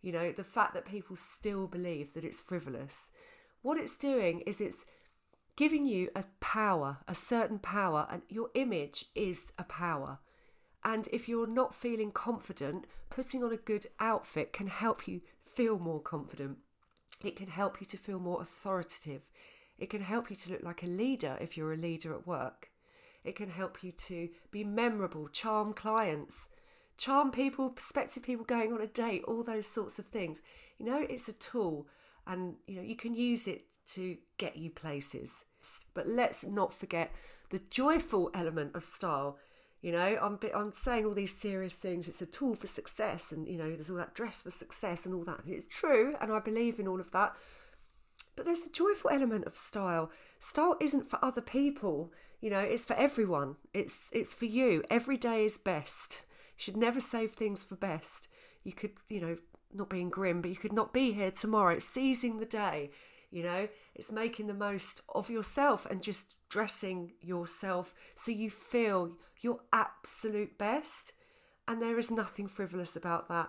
You 0.00 0.12
know, 0.12 0.32
the 0.32 0.44
fact 0.44 0.74
that 0.74 0.86
people 0.86 1.14
still 1.16 1.66
believe 1.66 2.14
that 2.14 2.24
it's 2.24 2.40
frivolous. 2.40 3.10
What 3.60 3.78
it's 3.78 3.94
doing 3.94 4.40
is 4.40 4.60
it's 4.60 4.86
giving 5.62 5.86
you 5.86 6.08
a 6.16 6.24
power, 6.40 6.98
a 7.06 7.14
certain 7.14 7.60
power, 7.60 8.08
and 8.10 8.20
your 8.28 8.50
image 8.54 9.04
is 9.14 9.52
a 9.60 9.62
power. 9.62 10.18
And 10.82 11.08
if 11.12 11.28
you're 11.28 11.46
not 11.46 11.72
feeling 11.72 12.10
confident, 12.10 12.84
putting 13.10 13.44
on 13.44 13.52
a 13.52 13.56
good 13.56 13.86
outfit 14.00 14.52
can 14.52 14.66
help 14.66 15.06
you 15.06 15.20
feel 15.40 15.78
more 15.78 16.00
confident. 16.00 16.58
It 17.22 17.36
can 17.36 17.46
help 17.46 17.80
you 17.80 17.86
to 17.86 17.96
feel 17.96 18.18
more 18.18 18.42
authoritative. 18.42 19.22
It 19.78 19.88
can 19.88 20.02
help 20.02 20.30
you 20.30 20.34
to 20.34 20.50
look 20.50 20.64
like 20.64 20.82
a 20.82 20.88
leader 20.88 21.38
if 21.40 21.56
you're 21.56 21.74
a 21.74 21.76
leader 21.76 22.12
at 22.12 22.26
work. 22.26 22.72
It 23.22 23.36
can 23.36 23.48
help 23.48 23.84
you 23.84 23.92
to 24.08 24.30
be 24.50 24.64
memorable, 24.64 25.28
charm 25.28 25.74
clients, 25.74 26.48
charm 26.98 27.30
people, 27.30 27.70
prospective 27.70 28.24
people 28.24 28.44
going 28.44 28.72
on 28.72 28.80
a 28.80 28.88
date, 28.88 29.22
all 29.28 29.44
those 29.44 29.68
sorts 29.68 30.00
of 30.00 30.06
things. 30.06 30.42
You 30.80 30.86
know, 30.86 31.06
it's 31.08 31.28
a 31.28 31.34
tool 31.34 31.86
and 32.26 32.54
you 32.66 32.74
know 32.74 32.82
you 32.82 32.96
can 32.96 33.14
use 33.14 33.46
it 33.46 33.66
to 33.94 34.16
get 34.38 34.56
you 34.56 34.68
places. 34.70 35.44
But 35.94 36.08
let's 36.08 36.44
not 36.44 36.72
forget 36.72 37.12
the 37.50 37.60
joyful 37.70 38.30
element 38.34 38.74
of 38.74 38.84
style. 38.84 39.38
You 39.80 39.92
know, 39.92 40.18
I'm 40.22 40.38
I'm 40.54 40.72
saying 40.72 41.04
all 41.04 41.12
these 41.12 41.36
serious 41.36 41.72
things. 41.72 42.06
It's 42.06 42.22
a 42.22 42.26
tool 42.26 42.54
for 42.54 42.68
success, 42.68 43.32
and 43.32 43.48
you 43.48 43.58
know, 43.58 43.70
there's 43.70 43.90
all 43.90 43.96
that 43.96 44.14
dress 44.14 44.42
for 44.42 44.50
success 44.50 45.04
and 45.04 45.14
all 45.14 45.24
that. 45.24 45.40
It's 45.46 45.66
true, 45.66 46.14
and 46.20 46.32
I 46.32 46.38
believe 46.38 46.78
in 46.78 46.86
all 46.86 47.00
of 47.00 47.10
that. 47.10 47.34
But 48.36 48.46
there's 48.46 48.66
a 48.66 48.70
joyful 48.70 49.10
element 49.10 49.44
of 49.44 49.56
style. 49.56 50.10
Style 50.40 50.76
isn't 50.80 51.08
for 51.08 51.18
other 51.22 51.40
people. 51.40 52.12
You 52.40 52.50
know, 52.50 52.60
it's 52.60 52.84
for 52.84 52.94
everyone. 52.94 53.56
It's 53.74 54.08
it's 54.12 54.32
for 54.32 54.46
you. 54.46 54.84
Every 54.88 55.16
day 55.16 55.44
is 55.44 55.58
best. 55.58 56.22
You 56.56 56.62
should 56.62 56.76
never 56.76 57.00
save 57.00 57.32
things 57.32 57.64
for 57.64 57.74
best. 57.74 58.28
You 58.64 58.72
could, 58.72 58.92
you 59.08 59.20
know, 59.20 59.36
not 59.74 59.90
being 59.90 60.10
grim, 60.10 60.40
but 60.42 60.50
you 60.50 60.56
could 60.56 60.72
not 60.72 60.92
be 60.92 61.12
here 61.12 61.30
tomorrow. 61.30 61.74
It's 61.74 61.86
seizing 61.86 62.38
the 62.38 62.46
day. 62.46 62.90
You 63.32 63.42
know, 63.42 63.68
it's 63.94 64.12
making 64.12 64.46
the 64.46 64.54
most 64.54 65.00
of 65.08 65.30
yourself 65.30 65.86
and 65.86 66.02
just 66.02 66.36
dressing 66.50 67.14
yourself 67.22 67.94
so 68.14 68.30
you 68.30 68.50
feel 68.50 69.16
your 69.40 69.60
absolute 69.72 70.58
best. 70.58 71.14
And 71.66 71.80
there 71.80 71.98
is 71.98 72.10
nothing 72.10 72.46
frivolous 72.46 72.94
about 72.94 73.28
that. 73.28 73.48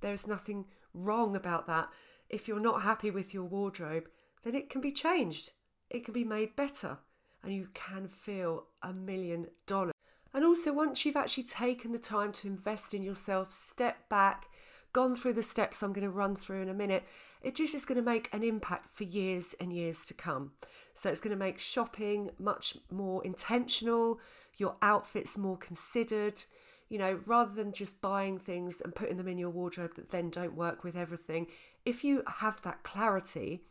There 0.00 0.12
is 0.12 0.26
nothing 0.26 0.66
wrong 0.92 1.36
about 1.36 1.68
that. 1.68 1.88
If 2.28 2.48
you're 2.48 2.58
not 2.58 2.82
happy 2.82 3.12
with 3.12 3.32
your 3.32 3.44
wardrobe, 3.44 4.08
then 4.42 4.56
it 4.56 4.68
can 4.68 4.80
be 4.80 4.90
changed. 4.90 5.52
It 5.88 6.04
can 6.04 6.14
be 6.14 6.24
made 6.24 6.56
better. 6.56 6.98
And 7.44 7.54
you 7.54 7.68
can 7.74 8.08
feel 8.08 8.64
a 8.82 8.92
million 8.92 9.46
dollars. 9.66 9.92
And 10.34 10.44
also, 10.44 10.72
once 10.72 11.04
you've 11.04 11.16
actually 11.16 11.44
taken 11.44 11.92
the 11.92 11.98
time 11.98 12.32
to 12.32 12.48
invest 12.48 12.92
in 12.92 13.02
yourself, 13.04 13.52
step 13.52 14.08
back, 14.08 14.46
gone 14.92 15.14
through 15.14 15.34
the 15.34 15.42
steps 15.42 15.82
I'm 15.82 15.92
going 15.92 16.06
to 16.06 16.10
run 16.10 16.34
through 16.34 16.62
in 16.62 16.68
a 16.68 16.74
minute, 16.74 17.04
it 17.42 17.54
just 17.54 17.74
is 17.74 17.84
going 17.84 17.96
to 17.96 18.02
make 18.02 18.28
an 18.32 18.42
impact 18.42 18.90
for 18.96 19.04
years 19.04 19.54
and 19.60 19.72
years 19.72 20.04
to 20.04 20.14
come. 20.14 20.52
So 20.94 21.10
it's 21.10 21.20
going 21.20 21.36
to 21.36 21.44
make 21.44 21.58
shopping 21.58 22.30
much 22.38 22.76
more 22.90 23.24
intentional, 23.24 24.20
your 24.56 24.76
outfits 24.80 25.36
more 25.36 25.56
considered. 25.56 26.44
you 26.92 26.98
know, 26.98 27.18
rather 27.24 27.54
than 27.54 27.72
just 27.72 28.02
buying 28.02 28.38
things 28.38 28.82
and 28.82 28.94
putting 28.94 29.16
them 29.16 29.26
in 29.26 29.38
your 29.38 29.48
wardrobe 29.48 29.94
that 29.94 30.10
then 30.10 30.28
don't 30.28 30.54
work 30.54 30.84
with 30.84 30.94
everything, 30.94 31.46
if 31.86 32.04
you 32.04 32.22
have 32.26 32.60
that 32.60 32.82
clarity 32.82 33.62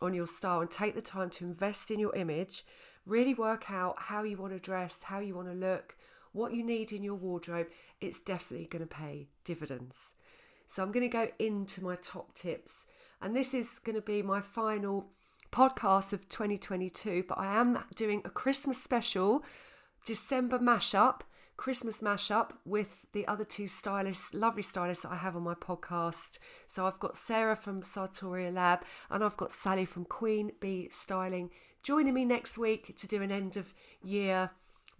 on 0.00 0.14
your 0.14 0.26
style 0.26 0.62
and 0.62 0.70
take 0.70 0.94
the 0.94 1.02
time 1.02 1.28
to 1.28 1.44
invest 1.44 1.90
in 1.90 2.00
your 2.00 2.16
image, 2.16 2.64
really 3.04 3.34
work 3.34 3.70
out 3.70 3.96
how 3.98 4.22
you 4.22 4.38
want 4.38 4.54
to 4.54 4.58
dress, 4.58 5.02
how 5.02 5.18
you 5.18 5.34
want 5.34 5.46
to 5.46 5.52
look, 5.52 5.94
what 6.32 6.54
you 6.54 6.64
need 6.64 6.90
in 6.90 7.02
your 7.02 7.16
wardrobe, 7.16 7.66
it's 8.00 8.18
definitely 8.18 8.66
going 8.66 8.80
to 8.80 8.86
pay 8.86 9.28
dividends. 9.44 10.14
So 10.66 10.82
I'm 10.82 10.90
going 10.90 11.02
to 11.02 11.08
go 11.08 11.28
into 11.38 11.84
my 11.84 11.96
top 11.96 12.32
tips, 12.34 12.86
and 13.20 13.36
this 13.36 13.54
is 13.54 13.78
going 13.78 13.96
to 13.96 14.02
be 14.02 14.22
my 14.22 14.40
final 14.40 15.10
podcast 15.52 16.12
of 16.12 16.28
2022, 16.28 17.24
but 17.28 17.38
I 17.38 17.58
am 17.58 17.84
doing 17.94 18.22
a 18.24 18.30
Christmas 18.30 18.82
special, 18.82 19.44
December 20.04 20.58
mashup 20.58 21.22
Christmas 21.60 22.00
mashup 22.00 22.52
with 22.64 23.04
the 23.12 23.28
other 23.28 23.44
two 23.44 23.68
stylists, 23.68 24.32
lovely 24.32 24.62
stylists 24.62 25.02
that 25.02 25.12
I 25.12 25.16
have 25.16 25.36
on 25.36 25.42
my 25.42 25.52
podcast. 25.52 26.38
So 26.66 26.86
I've 26.86 26.98
got 26.98 27.18
Sarah 27.18 27.54
from 27.54 27.82
Sartoria 27.82 28.50
Lab 28.50 28.82
and 29.10 29.22
I've 29.22 29.36
got 29.36 29.52
Sally 29.52 29.84
from 29.84 30.06
Queen 30.06 30.52
Bee 30.58 30.88
Styling 30.90 31.50
joining 31.82 32.14
me 32.14 32.24
next 32.24 32.56
week 32.56 32.96
to 32.96 33.06
do 33.06 33.20
an 33.20 33.30
end 33.30 33.58
of 33.58 33.74
year 34.02 34.52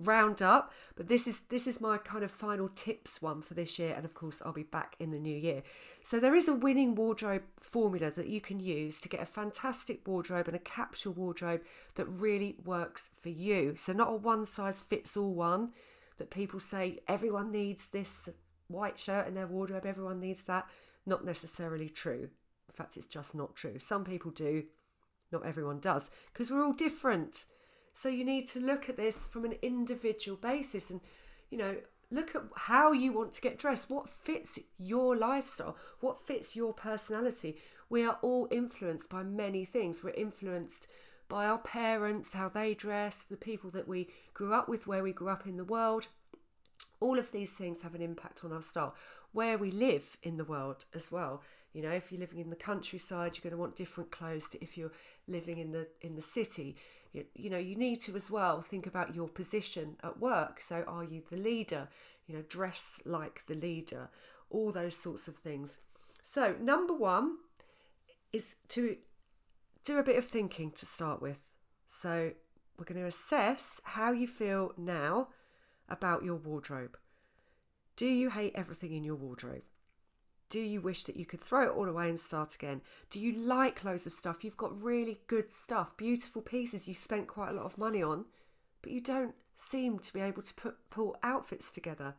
roundup. 0.03 0.73
But 0.97 1.09
this 1.09 1.27
is 1.27 1.41
this 1.49 1.67
is 1.67 1.81
my 1.81 1.99
kind 1.99 2.25
of 2.25 2.31
final 2.31 2.69
tips 2.75 3.23
one 3.23 3.43
for 3.43 3.55
this 3.55 3.79
year, 3.79 3.95
and 3.95 4.05
of 4.05 4.15
course 4.15 4.43
I'll 4.45 4.53
be 4.53 4.63
back 4.63 4.97
in 4.99 5.11
the 5.11 5.19
new 5.19 5.37
year. 5.37 5.63
So 6.03 6.19
there 6.19 6.35
is 6.35 6.49
a 6.49 6.55
winning 6.55 6.95
wardrobe 6.95 7.43
formula 7.59 8.11
that 8.11 8.29
you 8.29 8.41
can 8.41 8.61
use 8.61 8.99
to 9.01 9.09
get 9.09 9.21
a 9.21 9.27
fantastic 9.27 10.07
wardrobe 10.07 10.49
and 10.49 10.57
a 10.57 10.61
capsule 10.61 11.13
wardrobe 11.13 11.63
that 11.95 12.07
really 12.07 12.57
works 12.65 13.11
for 13.21 13.29
you. 13.29 13.77
So 13.77 13.93
not 13.93 14.13
a 14.13 14.17
one 14.17 14.45
size 14.45 14.81
fits 14.81 15.17
all 15.17 15.35
one 15.35 15.71
that 16.19 16.31
people 16.31 16.61
say 16.61 17.01
everyone 17.09 17.51
needs 17.51 17.89
this 17.89 18.29
white 18.69 18.99
shirt 18.99 19.27
in 19.27 19.35
their 19.35 19.47
wardrobe, 19.47 19.87
everyone 19.87 20.21
needs 20.21 20.43
that. 20.45 20.67
Not 21.07 21.25
necessarily 21.25 21.89
true. 21.89 22.29
In 22.69 22.75
fact, 22.75 22.97
it's 22.97 23.07
just 23.07 23.35
not 23.35 23.57
true. 23.57 23.79
Some 23.79 24.05
people 24.05 24.31
do, 24.31 24.65
not 25.33 25.45
everyone 25.45 25.81
does, 25.81 26.11
because 26.33 26.51
we're 26.51 26.65
all 26.65 26.73
different. 26.73 27.47
So 27.93 28.09
you 28.09 28.25
need 28.25 28.47
to 28.49 28.61
look 28.61 28.89
at 28.89 28.97
this 28.97 29.27
from 29.27 29.45
an 29.45 29.55
individual 29.63 30.37
basis 30.37 30.91
and, 30.91 31.01
you 31.51 31.59
know, 31.59 31.77
look 32.11 32.35
at 32.35 32.43
how 32.57 32.93
you 32.93 33.13
want 33.13 33.33
to 33.33 33.41
get 33.41 33.59
dressed, 33.59 33.91
what 33.91 34.09
fits 34.09 34.59
your 34.79 35.17
lifestyle, 35.17 35.77
what 36.01 36.19
fits 36.19 36.57
your 36.57 36.73
personality. 36.73 37.57
We 37.89 38.05
are 38.05 38.19
all 38.23 38.49
influenced 38.51 39.11
by 39.11 39.23
many 39.23 39.65
things. 39.65 40.03
We're 40.03 40.11
influenced 40.11 40.89
by 41.29 41.47
our 41.47 41.59
parents, 41.59 42.33
how 42.33 42.49
they 42.49 42.75
dress, 42.75 43.25
the 43.29 43.37
people 43.37 43.71
that 43.71 43.87
we 43.87 44.09
grew 44.35 44.53
up 44.53 44.69
with, 44.69 44.87
where 44.87 45.03
we 45.03 45.13
grew 45.13 45.29
up 45.29 45.47
in 45.47 45.57
the 45.57 45.65
world. 45.65 46.09
All 46.99 47.19
of 47.19 47.33
these 47.33 47.51
things 47.51 47.83
have 47.83 47.95
an 47.95 48.03
impact 48.03 48.45
on 48.45 48.53
our 48.53 48.63
style. 48.63 48.95
Where 49.33 49.57
we 49.57 49.71
live 49.71 50.17
in 50.23 50.37
the 50.37 50.45
world 50.45 50.87
as 50.95 51.13
well. 51.13 51.43
You 51.73 51.83
know, 51.83 51.91
if 51.91 52.11
you're 52.11 52.21
living 52.21 52.41
in 52.41 52.51
the 52.51 52.57
countryside, 52.57 53.37
you're 53.37 53.49
going 53.49 53.53
to 53.53 53.61
want 53.61 53.77
different 53.77 54.11
clothes 54.11 54.49
to 54.49 54.63
if 54.63 54.77
you're 54.77 54.93
living 55.29 55.59
in 55.59 55.71
the 55.71 55.87
in 56.01 56.17
the 56.17 56.23
city. 56.23 56.77
You, 57.13 57.51
know, 57.51 57.59
you 57.59 57.75
need 57.75 58.01
to 58.03 58.15
as 58.17 58.31
well 58.31 58.61
think 58.61 58.87
about 58.87 59.15
your 59.15 59.29
position 59.29 59.97
at 60.03 60.21
work. 60.21 60.61
So, 60.61 60.85
are 60.87 61.05
you 61.05 61.23
the 61.29 61.37
leader? 61.37 61.89
You 62.27 62.37
know, 62.37 62.43
dress 62.43 63.01
like 63.05 63.45
the 63.47 63.55
leader. 63.55 64.11
All 64.49 64.71
those 64.71 64.97
sorts 64.97 65.27
of 65.27 65.37
things. 65.37 65.79
So, 66.23 66.55
number 66.61 66.95
one 66.95 67.39
is 68.33 68.57
to 68.69 68.97
do 69.85 69.99
a 69.99 70.05
bit 70.05 70.17
of 70.17 70.25
thinking 70.25 70.71
to 70.73 70.87
start 70.87 71.21
with. 71.21 71.53
So, 71.89 72.33
we're 72.79 72.85
going 72.85 73.01
to 73.01 73.09
assess 73.09 73.81
how 73.83 74.13
you 74.13 74.29
feel 74.29 74.73
now 74.79 75.29
about 75.89 76.25
your 76.25 76.37
wardrobe. 76.37 76.97
Do 77.97 78.07
you 78.07 78.31
hate 78.31 78.53
everything 78.55 78.95
in 78.95 79.05
your 79.05 79.17
wardrobe? 79.17 79.63
Do 80.51 80.61
you 80.61 80.81
wish 80.81 81.05
that 81.05 81.17
you 81.17 81.25
could 81.25 81.41
throw 81.41 81.63
it 81.63 81.77
all 81.77 81.89
away 81.89 82.11
and 82.11 82.19
start 82.19 82.57
again? 82.57 82.81
Do 83.09 83.21
you 83.21 83.33
like 83.33 83.85
loads 83.85 84.07
of 84.07 84.13
stuff? 84.13 84.45
You've 84.45 84.57
got 84.57 84.83
really 84.83 85.21
good 85.29 85.53
stuff, 85.53 85.97
beautiful 85.97 86.43
pieces 86.43 86.89
you 86.89 86.95
spent 86.95 87.29
quite 87.29 87.51
a 87.51 87.55
lot 87.55 87.67
of 87.67 87.79
money 87.79 88.03
on, 88.03 88.25
but 88.83 88.91
you 88.91 89.01
don't 89.01 89.35
seem 89.57 90.01
to 90.01 90.13
be 90.13 90.21
able 90.21 90.43
to 90.43 90.55
put 90.55 90.77
pull 90.91 91.17
outfits 91.23 91.71
together. 91.71 92.15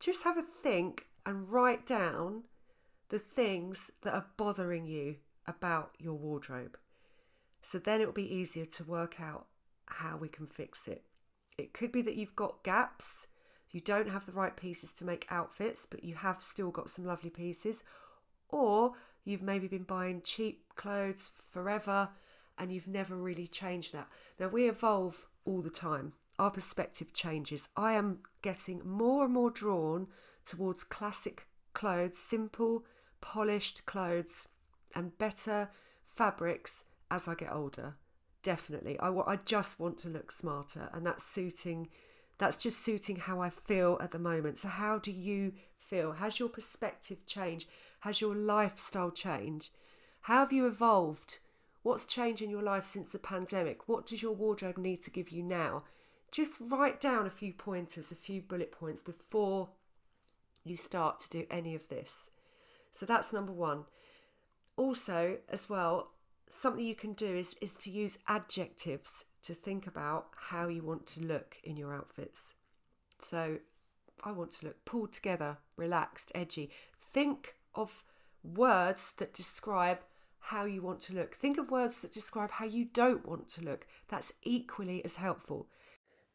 Just 0.00 0.24
have 0.24 0.36
a 0.36 0.42
think 0.42 1.06
and 1.24 1.48
write 1.48 1.86
down 1.86 2.42
the 3.08 3.20
things 3.20 3.90
that 4.02 4.14
are 4.14 4.26
bothering 4.36 4.86
you 4.86 5.16
about 5.46 5.94
your 5.98 6.14
wardrobe. 6.14 6.76
So 7.62 7.78
then 7.78 8.00
it 8.00 8.06
will 8.06 8.12
be 8.12 8.34
easier 8.34 8.66
to 8.66 8.84
work 8.84 9.20
out 9.20 9.46
how 9.86 10.16
we 10.16 10.28
can 10.28 10.46
fix 10.46 10.88
it. 10.88 11.04
It 11.56 11.72
could 11.72 11.92
be 11.92 12.02
that 12.02 12.16
you've 12.16 12.34
got 12.34 12.64
gaps, 12.64 13.28
you 13.74 13.80
don't 13.80 14.08
have 14.08 14.24
the 14.24 14.32
right 14.32 14.56
pieces 14.56 14.92
to 14.92 15.04
make 15.04 15.26
outfits, 15.30 15.84
but 15.84 16.04
you 16.04 16.14
have 16.14 16.40
still 16.40 16.70
got 16.70 16.88
some 16.88 17.04
lovely 17.04 17.28
pieces, 17.28 17.82
or 18.48 18.92
you've 19.24 19.42
maybe 19.42 19.66
been 19.66 19.82
buying 19.82 20.22
cheap 20.22 20.62
clothes 20.76 21.32
forever 21.50 22.08
and 22.56 22.72
you've 22.72 22.86
never 22.86 23.16
really 23.16 23.48
changed 23.48 23.92
that. 23.92 24.06
Now, 24.38 24.46
we 24.46 24.68
evolve 24.68 25.26
all 25.44 25.60
the 25.60 25.70
time, 25.70 26.12
our 26.38 26.52
perspective 26.52 27.12
changes. 27.12 27.68
I 27.76 27.94
am 27.94 28.20
getting 28.42 28.80
more 28.86 29.24
and 29.24 29.34
more 29.34 29.50
drawn 29.50 30.06
towards 30.48 30.84
classic 30.84 31.48
clothes, 31.72 32.16
simple, 32.16 32.84
polished 33.20 33.84
clothes, 33.86 34.46
and 34.94 35.18
better 35.18 35.68
fabrics 36.06 36.84
as 37.10 37.26
I 37.26 37.34
get 37.34 37.52
older. 37.52 37.96
Definitely. 38.44 39.00
I, 39.00 39.08
I 39.08 39.40
just 39.44 39.80
want 39.80 39.98
to 39.98 40.08
look 40.08 40.30
smarter, 40.30 40.90
and 40.92 41.04
that's 41.04 41.24
suiting. 41.24 41.88
That's 42.38 42.56
just 42.56 42.84
suiting 42.84 43.16
how 43.16 43.40
I 43.40 43.50
feel 43.50 43.98
at 44.00 44.10
the 44.10 44.18
moment. 44.18 44.58
So, 44.58 44.68
how 44.68 44.98
do 44.98 45.12
you 45.12 45.52
feel? 45.76 46.12
Has 46.12 46.38
your 46.38 46.48
perspective 46.48 47.24
changed? 47.26 47.68
Has 48.00 48.20
your 48.20 48.34
lifestyle 48.34 49.10
changed? 49.10 49.70
How 50.22 50.40
have 50.40 50.52
you 50.52 50.66
evolved? 50.66 51.38
What's 51.82 52.04
changed 52.04 52.42
in 52.42 52.50
your 52.50 52.62
life 52.62 52.84
since 52.84 53.12
the 53.12 53.18
pandemic? 53.18 53.88
What 53.88 54.06
does 54.06 54.22
your 54.22 54.32
wardrobe 54.32 54.78
need 54.78 55.02
to 55.02 55.10
give 55.10 55.30
you 55.30 55.42
now? 55.42 55.84
Just 56.30 56.60
write 56.60 57.00
down 57.00 57.26
a 57.26 57.30
few 57.30 57.52
pointers, 57.52 58.10
a 58.10 58.16
few 58.16 58.40
bullet 58.40 58.72
points 58.72 59.02
before 59.02 59.68
you 60.64 60.76
start 60.76 61.18
to 61.20 61.30
do 61.30 61.46
any 61.50 61.74
of 61.74 61.88
this. 61.88 62.30
So 62.90 63.06
that's 63.06 63.32
number 63.32 63.52
one. 63.52 63.84
Also, 64.76 65.38
as 65.48 65.68
well, 65.68 66.10
something 66.48 66.84
you 66.84 66.94
can 66.94 67.12
do 67.12 67.36
is, 67.36 67.54
is 67.60 67.72
to 67.72 67.90
use 67.90 68.18
adjectives 68.26 69.24
to 69.44 69.54
think 69.54 69.86
about 69.86 70.28
how 70.36 70.68
you 70.68 70.82
want 70.82 71.06
to 71.06 71.22
look 71.22 71.56
in 71.64 71.76
your 71.76 71.94
outfits. 71.94 72.54
So 73.20 73.58
I 74.22 74.32
want 74.32 74.52
to 74.52 74.66
look 74.66 74.84
pulled 74.84 75.12
together, 75.12 75.58
relaxed, 75.76 76.32
edgy. 76.34 76.70
Think 76.98 77.54
of 77.74 78.04
words 78.42 79.12
that 79.18 79.34
describe 79.34 79.98
how 80.40 80.64
you 80.64 80.82
want 80.82 81.00
to 81.00 81.14
look. 81.14 81.34
Think 81.34 81.58
of 81.58 81.70
words 81.70 82.00
that 82.00 82.12
describe 82.12 82.52
how 82.52 82.64
you 82.64 82.86
don't 82.86 83.26
want 83.26 83.48
to 83.48 83.64
look. 83.64 83.86
That's 84.08 84.32
equally 84.42 85.04
as 85.04 85.16
helpful. 85.16 85.66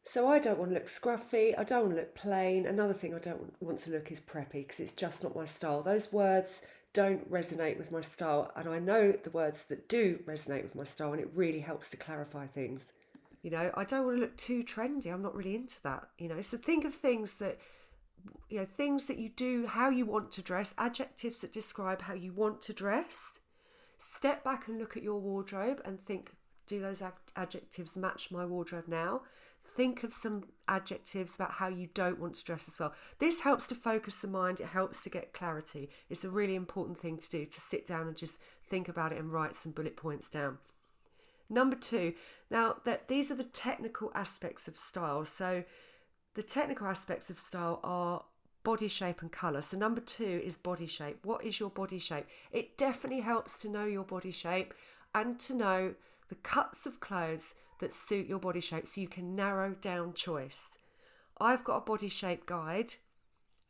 So 0.02 0.28
I 0.28 0.38
don't 0.38 0.58
want 0.58 0.70
to 0.70 0.74
look 0.74 0.86
scruffy, 0.86 1.54
I 1.58 1.62
don't 1.62 1.82
want 1.82 1.94
to 1.94 2.00
look 2.00 2.14
plain. 2.14 2.66
Another 2.66 2.94
thing 2.94 3.14
I 3.14 3.18
don't 3.18 3.54
want 3.60 3.78
to 3.80 3.90
look 3.90 4.10
is 4.10 4.20
preppy 4.20 4.66
because 4.66 4.80
it's 4.80 4.94
just 4.94 5.22
not 5.22 5.36
my 5.36 5.44
style. 5.44 5.82
Those 5.82 6.12
words 6.12 6.62
don't 6.92 7.30
resonate 7.30 7.78
with 7.78 7.92
my 7.92 8.00
style, 8.00 8.50
and 8.56 8.68
I 8.68 8.78
know 8.78 9.12
the 9.12 9.30
words 9.30 9.64
that 9.64 9.88
do 9.88 10.18
resonate 10.26 10.62
with 10.62 10.74
my 10.74 10.84
style, 10.84 11.12
and 11.12 11.20
it 11.20 11.30
really 11.34 11.60
helps 11.60 11.88
to 11.90 11.96
clarify 11.96 12.46
things. 12.46 12.92
You 13.42 13.50
know, 13.50 13.70
I 13.74 13.84
don't 13.84 14.04
want 14.04 14.18
to 14.18 14.20
look 14.20 14.36
too 14.36 14.62
trendy. 14.62 15.12
I'm 15.12 15.22
not 15.22 15.34
really 15.34 15.54
into 15.54 15.80
that. 15.82 16.08
You 16.18 16.28
know, 16.28 16.40
so 16.40 16.56
think 16.56 16.84
of 16.84 16.94
things 16.94 17.34
that 17.34 17.58
you 18.50 18.58
know, 18.58 18.66
things 18.66 19.06
that 19.06 19.18
you 19.18 19.30
do, 19.30 19.66
how 19.66 19.88
you 19.88 20.04
want 20.04 20.30
to 20.32 20.42
dress, 20.42 20.74
adjectives 20.76 21.40
that 21.40 21.52
describe 21.52 22.02
how 22.02 22.12
you 22.12 22.34
want 22.34 22.60
to 22.62 22.74
dress. 22.74 23.38
Step 23.96 24.44
back 24.44 24.68
and 24.68 24.78
look 24.78 24.94
at 24.94 25.02
your 25.02 25.18
wardrobe 25.18 25.80
and 25.86 25.98
think, 25.98 26.32
do 26.66 26.80
those 26.80 27.00
ad- 27.00 27.14
adjectives 27.34 27.96
match 27.96 28.30
my 28.30 28.44
wardrobe 28.44 28.88
now? 28.88 29.22
think 29.62 30.02
of 30.02 30.12
some 30.12 30.44
adjectives 30.68 31.34
about 31.34 31.52
how 31.52 31.68
you 31.68 31.88
don't 31.94 32.18
want 32.18 32.34
to 32.34 32.44
dress 32.44 32.68
as 32.68 32.78
well. 32.78 32.92
This 33.18 33.40
helps 33.40 33.66
to 33.66 33.74
focus 33.74 34.20
the 34.20 34.28
mind, 34.28 34.60
it 34.60 34.66
helps 34.66 35.00
to 35.02 35.10
get 35.10 35.32
clarity. 35.32 35.90
It's 36.08 36.24
a 36.24 36.30
really 36.30 36.54
important 36.54 36.98
thing 36.98 37.18
to 37.18 37.28
do 37.28 37.44
to 37.44 37.60
sit 37.60 37.86
down 37.86 38.06
and 38.06 38.16
just 38.16 38.38
think 38.68 38.88
about 38.88 39.12
it 39.12 39.18
and 39.18 39.32
write 39.32 39.56
some 39.56 39.72
bullet 39.72 39.96
points 39.96 40.28
down. 40.28 40.58
Number 41.50 41.76
two, 41.76 42.14
now 42.50 42.76
that 42.84 43.08
these 43.08 43.30
are 43.30 43.34
the 43.34 43.44
technical 43.44 44.12
aspects 44.14 44.68
of 44.68 44.78
style. 44.78 45.24
So 45.24 45.64
the 46.34 46.42
technical 46.42 46.86
aspects 46.86 47.28
of 47.28 47.40
style 47.40 47.80
are 47.82 48.22
body 48.62 48.88
shape 48.88 49.20
and 49.20 49.32
colour. 49.32 49.62
So 49.62 49.76
number 49.76 50.00
two 50.00 50.40
is 50.44 50.56
body 50.56 50.86
shape. 50.86 51.18
What 51.24 51.44
is 51.44 51.58
your 51.58 51.70
body 51.70 51.98
shape? 51.98 52.26
It 52.52 52.78
definitely 52.78 53.20
helps 53.20 53.56
to 53.58 53.68
know 53.68 53.84
your 53.84 54.04
body 54.04 54.30
shape 54.30 54.72
and 55.14 55.40
to 55.40 55.54
know 55.54 55.94
the 56.28 56.36
cuts 56.36 56.86
of 56.86 57.00
clothes 57.00 57.54
that 57.80 57.92
suit 57.92 58.28
your 58.28 58.38
body 58.38 58.60
shape 58.60 58.86
so 58.86 59.00
you 59.00 59.08
can 59.08 59.34
narrow 59.34 59.74
down 59.80 60.12
choice. 60.12 60.78
I've 61.40 61.64
got 61.64 61.78
a 61.78 61.80
body 61.80 62.08
shape 62.08 62.46
guide. 62.46 62.94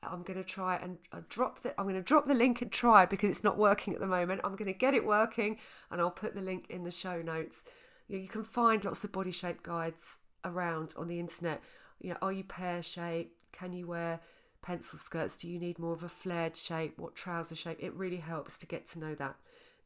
I'm 0.03 0.23
going 0.23 0.39
to 0.39 0.45
try 0.45 0.77
and 0.77 0.99
uh, 1.13 1.21
drop 1.29 1.61
the 1.61 1.79
I'm 1.79 1.85
going 1.85 1.97
to 1.97 2.03
drop 2.03 2.27
the 2.27 2.35
link 2.35 2.63
and 2.63 2.73
try 2.73 3.05
because 3.05 3.29
it's 3.31 3.45
not 3.45 3.59
working 3.59 3.95
at 3.95 4.01
the 4.01 4.07
moment. 4.07 4.41
I'm 4.45 4.57
going 4.57 4.73
to 4.73 4.79
get 4.79 4.95
it 4.95 5.05
working 5.05 5.59
and 5.91 6.01
I'll 6.01 6.11
put 6.11 6.35
the 6.35 6.41
link 6.41 6.67
in 6.71 6.85
the 6.85 6.91
show 6.91 7.21
notes. 7.21 7.65
You, 8.09 8.17
know, 8.17 8.23
you 8.23 8.29
can 8.29 8.45
find 8.45 8.85
lots 8.85 9.05
of 9.05 9.13
body 9.13 9.31
shape 9.31 9.63
guides 9.63 10.19
around 10.45 10.95
on 10.97 11.09
the 11.09 11.21
internet. 11.21 11.63
You 12.01 12.11
know, 12.11 12.17
are 12.23 12.33
you 12.33 12.45
pear 12.45 12.83
shape? 12.83 13.35
Can 13.53 13.73
you 13.73 13.87
wear 13.87 14.21
pencil 14.63 14.99
skirts? 14.99 15.37
Do 15.37 15.49
you 15.49 15.59
need 15.59 15.79
more 15.79 15.93
of 15.93 16.03
a 16.03 16.09
flared 16.09 16.57
shape? 16.57 16.99
What 16.99 17.15
trouser 17.15 17.55
shape? 17.55 17.79
It 17.81 17.95
really 17.95 18.17
helps 18.17 18.57
to 18.59 18.67
get 18.67 18.87
to 18.89 18.99
know 18.99 19.15
that. 19.17 19.37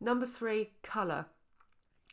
Number 0.00 0.26
three, 0.26 0.70
colour. 0.82 1.26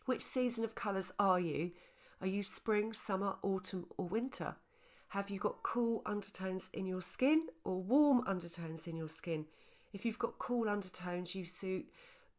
Which 0.06 0.24
season 0.24 0.64
of 0.64 0.76
colours 0.76 1.12
are 1.20 1.40
you? 1.40 1.72
Are 2.20 2.28
you 2.28 2.44
spring, 2.44 2.94
summer, 2.94 3.36
autumn, 3.44 3.86
or 3.98 4.08
winter? 4.08 4.56
Have 5.12 5.30
you 5.30 5.40
got 5.40 5.62
cool 5.62 6.02
undertones 6.06 6.70
in 6.72 6.86
your 6.86 7.02
skin 7.02 7.48
or 7.66 7.82
warm 7.82 8.24
undertones 8.26 8.88
in 8.88 8.96
your 8.96 9.10
skin? 9.10 9.46
If 9.92 10.06
you've 10.06 10.18
got 10.18 10.40
cool 10.40 10.70
undertones, 10.70 11.36
you 11.36 11.44
suit 11.44 11.86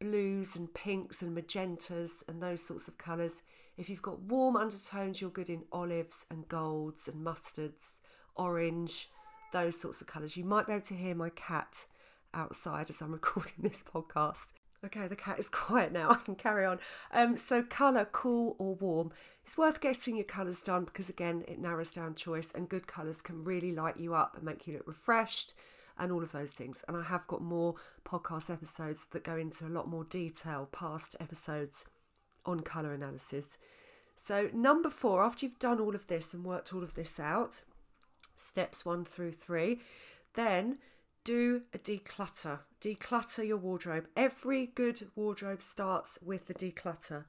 blues 0.01 0.57
and 0.57 0.73
pinks 0.73 1.21
and 1.21 1.37
magentas 1.37 2.27
and 2.27 2.43
those 2.43 2.65
sorts 2.67 2.89
of 2.89 2.97
colours. 2.97 3.43
If 3.77 3.91
you've 3.91 4.01
got 4.01 4.23
warm 4.23 4.57
undertones, 4.57 5.21
you're 5.21 5.29
good 5.29 5.51
in 5.51 5.65
olives 5.71 6.25
and 6.31 6.49
golds 6.49 7.09
and 7.09 7.23
mustards, 7.23 7.99
orange, 8.37 9.11
those 9.53 9.79
sorts 9.79 10.01
of 10.01 10.07
colours. 10.07 10.39
You 10.39 10.45
might 10.45 10.67
be 10.67 10.73
able 10.73 10.87
to 10.87 10.95
hear 10.95 11.15
my 11.15 11.29
cat 11.29 11.85
outside 12.33 12.89
as 12.89 13.03
I'm 13.03 13.13
recording 13.21 13.57
this 13.59 13.83
podcast. 13.83 14.47
Okay, 14.85 15.07
the 15.07 15.17
cat 15.17 15.39
is 15.39 15.49
quiet 15.51 15.93
now. 15.93 16.11
I 16.11 16.17
can 16.17 16.35
carry 16.35 16.65
on. 16.65 16.79
Um, 17.13 17.37
so, 17.37 17.63
colour, 17.63 18.07
cool 18.11 18.57
or 18.59 18.75
warm. 18.75 19.13
It's 19.45 19.59
worth 19.59 19.81
getting 19.81 20.17
your 20.17 20.25
colours 20.25 20.61
done 20.61 20.85
because, 20.85 21.09
again, 21.09 21.45
it 21.49 21.59
narrows 21.59 21.91
down 21.91 22.15
choice, 22.15 22.53
and 22.53 22.69
good 22.69 22.87
colours 22.87 23.23
can 23.23 23.43
really 23.43 23.73
light 23.73 23.97
you 23.97 24.15
up 24.15 24.37
and 24.37 24.45
make 24.45 24.67
you 24.67 24.75
look 24.75 24.87
refreshed 24.87 25.55
and 25.99 26.11
all 26.11 26.23
of 26.23 26.33
those 26.33 26.53
things. 26.53 26.85
And 26.89 26.97
I 26.97 27.03
have 27.03 27.27
got 27.27 27.43
more 27.43 27.75
podcast 28.05 28.51
episodes 28.51 29.07
that 29.13 29.25
go 29.25 29.37
into 29.37 29.67
a 29.67 29.69
lot 29.69 29.89
more 29.89 30.05
detail, 30.05 30.69
past 30.73 31.17
episodes 31.21 31.85
on 32.45 32.61
colour 32.61 32.93
analysis. 32.93 33.59
So, 34.17 34.51
number 34.53 34.91
four, 34.91 35.23
after 35.23 35.47
you've 35.47 35.59
done 35.59 35.81
all 35.81 35.95
of 35.95 36.07
this 36.07 36.35
and 36.35 36.45
worked 36.45 36.73
all 36.73 36.83
of 36.83 36.95
this 36.95 37.19
out, 37.21 37.63
steps 38.37 38.85
one 38.85 39.05
through 39.05 39.33
three, 39.33 39.81
then 40.35 40.79
do 41.25 41.63
a 41.73 41.79
declutter. 41.79 42.61
Declutter 42.81 43.47
your 43.47 43.57
wardrobe. 43.57 44.07
Every 44.17 44.67
good 44.67 45.09
wardrobe 45.15 45.63
starts 45.63 46.19
with 46.23 46.49
the 46.49 46.55
declutter. 46.55 47.25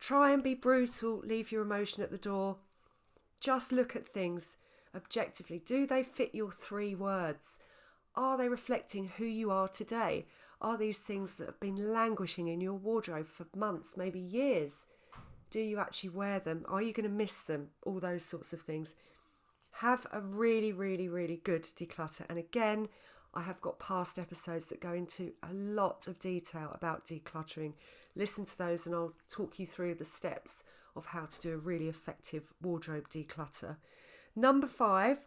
Try 0.00 0.32
and 0.32 0.42
be 0.42 0.54
brutal, 0.54 1.18
leave 1.24 1.50
your 1.50 1.62
emotion 1.62 2.02
at 2.02 2.10
the 2.10 2.18
door. 2.18 2.56
Just 3.40 3.72
look 3.72 3.96
at 3.96 4.06
things 4.06 4.56
objectively. 4.94 5.60
Do 5.64 5.86
they 5.86 6.02
fit 6.02 6.34
your 6.34 6.50
three 6.50 6.94
words? 6.94 7.58
Are 8.14 8.36
they 8.36 8.48
reflecting 8.48 9.10
who 9.16 9.24
you 9.24 9.50
are 9.50 9.68
today? 9.68 10.26
Are 10.60 10.76
these 10.76 10.98
things 10.98 11.34
that 11.34 11.46
have 11.46 11.60
been 11.60 11.92
languishing 11.92 12.48
in 12.48 12.60
your 12.60 12.74
wardrobe 12.74 13.28
for 13.28 13.46
months, 13.54 13.96
maybe 13.96 14.18
years? 14.18 14.86
Do 15.50 15.60
you 15.60 15.78
actually 15.78 16.10
wear 16.10 16.40
them? 16.40 16.64
Are 16.68 16.82
you 16.82 16.92
going 16.92 17.08
to 17.08 17.14
miss 17.14 17.42
them? 17.42 17.68
All 17.82 18.00
those 18.00 18.24
sorts 18.24 18.52
of 18.52 18.60
things. 18.60 18.94
Have 19.70 20.06
a 20.12 20.20
really, 20.20 20.72
really, 20.72 21.08
really 21.08 21.40
good 21.44 21.62
declutter. 21.62 22.22
And 22.28 22.38
again, 22.38 22.88
I 23.38 23.42
have 23.42 23.60
got 23.60 23.78
past 23.78 24.18
episodes 24.18 24.66
that 24.66 24.80
go 24.80 24.92
into 24.92 25.32
a 25.48 25.54
lot 25.54 26.08
of 26.08 26.18
detail 26.18 26.72
about 26.74 27.06
decluttering. 27.06 27.74
Listen 28.16 28.44
to 28.44 28.58
those 28.58 28.84
and 28.84 28.92
I'll 28.96 29.12
talk 29.28 29.60
you 29.60 29.66
through 29.66 29.94
the 29.94 30.04
steps 30.04 30.64
of 30.96 31.06
how 31.06 31.26
to 31.26 31.40
do 31.40 31.54
a 31.54 31.56
really 31.56 31.88
effective 31.88 32.52
wardrobe 32.60 33.08
declutter. 33.08 33.76
Number 34.34 34.66
five, 34.66 35.18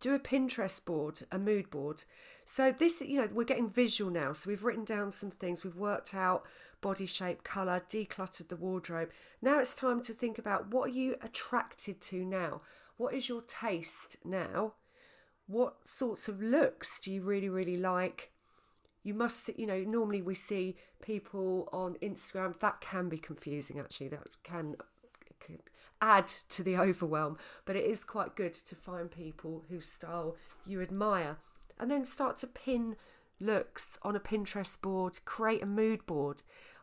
do 0.00 0.14
a 0.14 0.18
Pinterest 0.18 0.82
board, 0.82 1.20
a 1.30 1.38
mood 1.38 1.68
board. 1.68 2.04
So 2.46 2.72
this, 2.72 3.02
you 3.02 3.20
know, 3.20 3.28
we're 3.30 3.44
getting 3.44 3.68
visual 3.68 4.10
now. 4.10 4.32
So 4.32 4.48
we've 4.48 4.64
written 4.64 4.86
down 4.86 5.10
some 5.10 5.30
things, 5.30 5.62
we've 5.62 5.76
worked 5.76 6.14
out 6.14 6.46
body 6.80 7.04
shape, 7.04 7.44
colour, 7.44 7.82
decluttered 7.86 8.48
the 8.48 8.56
wardrobe. 8.56 9.10
Now 9.42 9.58
it's 9.58 9.74
time 9.74 10.00
to 10.04 10.14
think 10.14 10.38
about 10.38 10.72
what 10.72 10.88
are 10.88 10.94
you 10.94 11.16
attracted 11.20 12.00
to 12.00 12.24
now? 12.24 12.62
What 12.96 13.12
is 13.12 13.28
your 13.28 13.42
taste 13.42 14.16
now? 14.24 14.72
What 15.52 15.86
sorts 15.86 16.28
of 16.28 16.42
looks 16.42 16.98
do 17.00 17.12
you 17.12 17.22
really, 17.22 17.48
really 17.48 17.76
like? 17.76 18.30
You 19.02 19.14
must, 19.14 19.50
you 19.58 19.66
know, 19.66 19.80
normally 19.80 20.22
we 20.22 20.34
see 20.34 20.76
people 21.02 21.68
on 21.72 21.96
Instagram, 22.02 22.58
that 22.60 22.80
can 22.80 23.08
be 23.08 23.18
confusing 23.18 23.78
actually, 23.78 24.08
that 24.08 24.26
can, 24.42 24.76
add 26.00 26.26
to 26.48 26.62
the 26.64 26.76
overwhelm, 26.88 27.36
but 27.64 27.76
it 27.76 27.84
is 27.84 28.02
quite 28.02 28.34
good 28.34 28.54
to 28.54 28.74
find 28.74 29.10
people 29.10 29.62
whose 29.68 29.86
style 29.86 30.36
you 30.66 30.82
admire 30.82 31.36
and 31.78 31.90
then 31.90 32.04
start 32.04 32.36
to 32.38 32.46
pin 32.46 32.96
looks 33.40 33.98
on 34.02 34.16
a 34.16 34.20
Pinterest 34.20 34.80
board, 34.80 35.18
create 35.24 35.62
a 35.62 35.66
mood 35.66 36.04
board. 36.06 36.42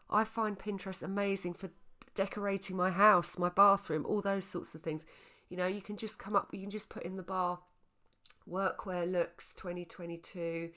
I 0.09 0.23
find 0.23 0.57
Pinterest 0.57 1.03
amazing 1.03 1.53
for 1.53 1.69
decorating 2.15 2.75
my 2.75 2.91
house, 2.91 3.37
my 3.37 3.49
bathroom, 3.49 4.05
all 4.05 4.21
those 4.21 4.45
sorts 4.45 4.75
of 4.75 4.81
things. 4.81 5.05
You 5.49 5.57
know, 5.57 5.67
you 5.67 5.81
can 5.81 5.97
just 5.97 6.19
come 6.19 6.35
up, 6.35 6.49
you 6.51 6.61
can 6.61 6.69
just 6.69 6.89
put 6.89 7.03
in 7.03 7.15
the 7.15 7.23
bar 7.23 7.59
workwear 8.47 9.09
looks 9.09 9.53
2022, 9.53 10.69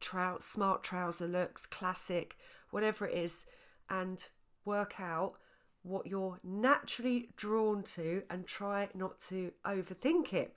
trou- 0.00 0.38
smart 0.40 0.82
trouser 0.82 1.26
looks, 1.26 1.66
classic, 1.66 2.36
whatever 2.70 3.06
it 3.06 3.16
is, 3.16 3.46
and 3.90 4.28
work 4.64 5.00
out 5.00 5.34
what 5.82 6.06
you're 6.06 6.40
naturally 6.42 7.28
drawn 7.36 7.82
to 7.82 8.22
and 8.28 8.46
try 8.46 8.88
not 8.94 9.20
to 9.20 9.52
overthink 9.64 10.32
it. 10.32 10.54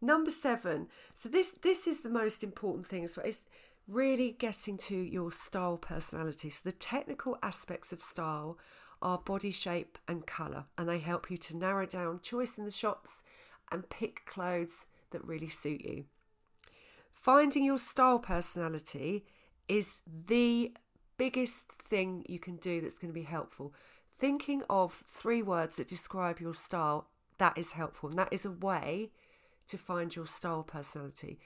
Number 0.00 0.30
seven. 0.30 0.88
So 1.12 1.28
this 1.28 1.54
this 1.62 1.86
is 1.86 2.00
the 2.00 2.08
most 2.08 2.42
important 2.42 2.86
thing 2.86 3.06
well. 3.16 3.26
Is 3.26 3.42
really 3.86 4.32
getting 4.38 4.78
to 4.78 4.96
your 4.96 5.30
style 5.30 5.76
personality. 5.76 6.48
So 6.48 6.60
the 6.64 6.72
technical 6.72 7.36
aspects 7.42 7.92
of 7.92 8.00
style 8.00 8.58
are 9.02 9.18
body 9.18 9.50
shape 9.50 9.98
and 10.08 10.26
colour, 10.26 10.64
and 10.78 10.88
they 10.88 10.98
help 10.98 11.30
you 11.30 11.36
to 11.36 11.56
narrow 11.56 11.86
down 11.86 12.20
choice 12.20 12.56
in 12.56 12.64
the 12.64 12.70
shops 12.70 13.22
and 13.70 13.88
pick 13.88 14.24
clothes 14.24 14.86
that 15.10 15.24
really 15.24 15.48
suit 15.48 15.84
you. 15.84 16.04
Finding 17.12 17.64
your 17.64 17.78
style 17.78 18.18
personality 18.18 19.24
is 19.68 19.96
the 20.26 20.72
biggest 21.18 21.70
thing 21.70 22.24
you 22.28 22.38
can 22.38 22.56
do 22.56 22.80
that's 22.80 22.98
going 22.98 23.12
to 23.12 23.20
be 23.20 23.26
helpful. 23.26 23.74
Thinking 24.16 24.62
of 24.70 25.04
three 25.06 25.42
words 25.42 25.76
that 25.76 25.86
describe 25.86 26.40
your 26.40 26.54
style, 26.54 27.08
that 27.38 27.56
is 27.58 27.72
helpful. 27.72 28.08
And 28.08 28.18
that 28.18 28.32
is 28.32 28.44
a 28.44 28.50
way 28.50 29.10
to 29.66 29.76
find 29.76 30.16
your 30.16 30.26
style 30.26 30.62
personality. 30.62 31.38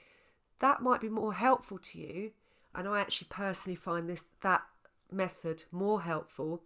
That 0.59 0.81
might 0.81 1.01
be 1.01 1.09
more 1.09 1.33
helpful 1.33 1.77
to 1.77 1.99
you. 1.99 2.31
And 2.73 2.87
I 2.87 2.99
actually 2.99 3.27
personally 3.29 3.75
find 3.75 4.09
this 4.09 4.25
that 4.41 4.63
method 5.11 5.65
more 5.71 6.01
helpful 6.01 6.63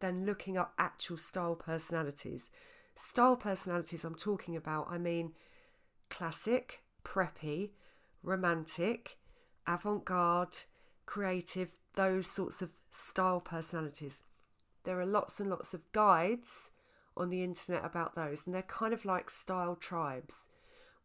than 0.00 0.26
looking 0.26 0.56
up 0.56 0.72
actual 0.78 1.16
style 1.16 1.54
personalities. 1.54 2.50
Style 2.94 3.36
personalities 3.36 4.04
I'm 4.04 4.14
talking 4.14 4.56
about, 4.56 4.86
I 4.90 4.98
mean 4.98 5.32
classic, 6.10 6.82
preppy, 7.04 7.70
romantic, 8.22 9.18
avant 9.66 10.04
garde, 10.04 10.56
creative, 11.06 11.70
those 11.94 12.26
sorts 12.26 12.62
of 12.62 12.70
style 12.90 13.40
personalities. 13.40 14.22
There 14.84 15.00
are 15.00 15.06
lots 15.06 15.40
and 15.40 15.50
lots 15.50 15.74
of 15.74 15.90
guides 15.92 16.70
on 17.16 17.30
the 17.30 17.42
internet 17.42 17.84
about 17.84 18.14
those, 18.14 18.42
and 18.44 18.54
they're 18.54 18.62
kind 18.62 18.92
of 18.92 19.04
like 19.04 19.30
style 19.30 19.76
tribes. 19.76 20.46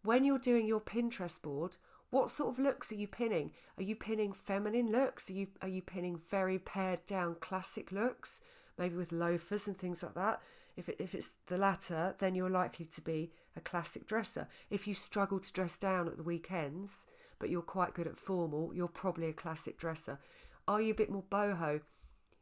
When 0.04 0.26
you're 0.26 0.40
doing 0.40 0.66
your 0.66 0.82
Pinterest 0.82 1.42
board, 1.42 1.78
what 2.10 2.30
sort 2.30 2.50
of 2.54 2.60
looks 2.60 2.92
are 2.92 2.96
you 2.96 3.08
pinning? 3.08 3.52
Are 3.78 3.84
you 3.84 3.96
pinning 3.96 4.34
feminine 4.34 4.92
looks? 4.92 5.30
Are 5.30 5.34
you 5.34 5.48
are 5.62 5.68
you 5.68 5.82
pinning 5.82 6.20
very 6.30 6.60
pared 6.60 7.06
down 7.06 7.36
classic 7.40 7.92
looks, 7.92 8.42
maybe 8.78 8.96
with 8.96 9.14
loafers 9.14 9.68
and 9.68 9.78
things 9.78 10.04
like 10.04 10.16
that? 10.16 10.42
If, 10.76 10.90
it, 10.90 10.98
if 11.00 11.16
it's 11.16 11.36
the 11.48 11.58
latter, 11.58 12.16
then 12.20 12.36
you're 12.36 12.50
likely 12.50 12.86
to 12.86 13.02
be 13.02 13.32
a 13.56 13.62
classic 13.62 14.06
dresser. 14.08 14.48
If 14.70 14.88
you 14.88 14.94
struggle 14.94 15.40
to 15.40 15.54
dress 15.54 15.76
down 15.76 16.08
at 16.08 16.18
the 16.18 16.24
weekends, 16.24 17.06
but 17.40 17.50
you're 17.50 17.62
quite 17.62 17.94
good 17.94 18.08
at 18.08 18.18
formal, 18.18 18.72
you're 18.74 18.88
probably 18.88 19.28
a 19.30 19.34
classic 19.34 19.78
dresser. 19.78 20.20
Are 20.68 20.82
you 20.82 20.92
a 20.92 20.96
bit 20.96 21.10
more 21.10 21.24
boho? 21.32 21.82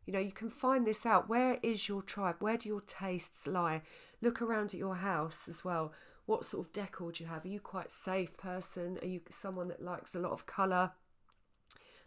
You 0.05 0.13
know, 0.13 0.19
you 0.19 0.31
can 0.31 0.49
find 0.49 0.85
this 0.85 1.05
out. 1.05 1.29
Where 1.29 1.59
is 1.61 1.87
your 1.87 2.01
tribe? 2.01 2.37
Where 2.39 2.57
do 2.57 2.67
your 2.67 2.81
tastes 2.81 3.47
lie? 3.47 3.81
Look 4.21 4.41
around 4.41 4.73
at 4.73 4.79
your 4.79 4.95
house 4.95 5.47
as 5.47 5.63
well. 5.63 5.93
What 6.25 6.45
sort 6.45 6.67
of 6.67 6.73
decor 6.73 7.11
do 7.11 7.23
you 7.23 7.29
have? 7.29 7.45
Are 7.45 7.49
you 7.49 7.59
quite 7.59 7.91
safe 7.91 8.37
person? 8.37 8.99
Are 9.01 9.07
you 9.07 9.21
someone 9.31 9.67
that 9.69 9.83
likes 9.83 10.15
a 10.15 10.19
lot 10.19 10.31
of 10.31 10.45
colour? 10.45 10.91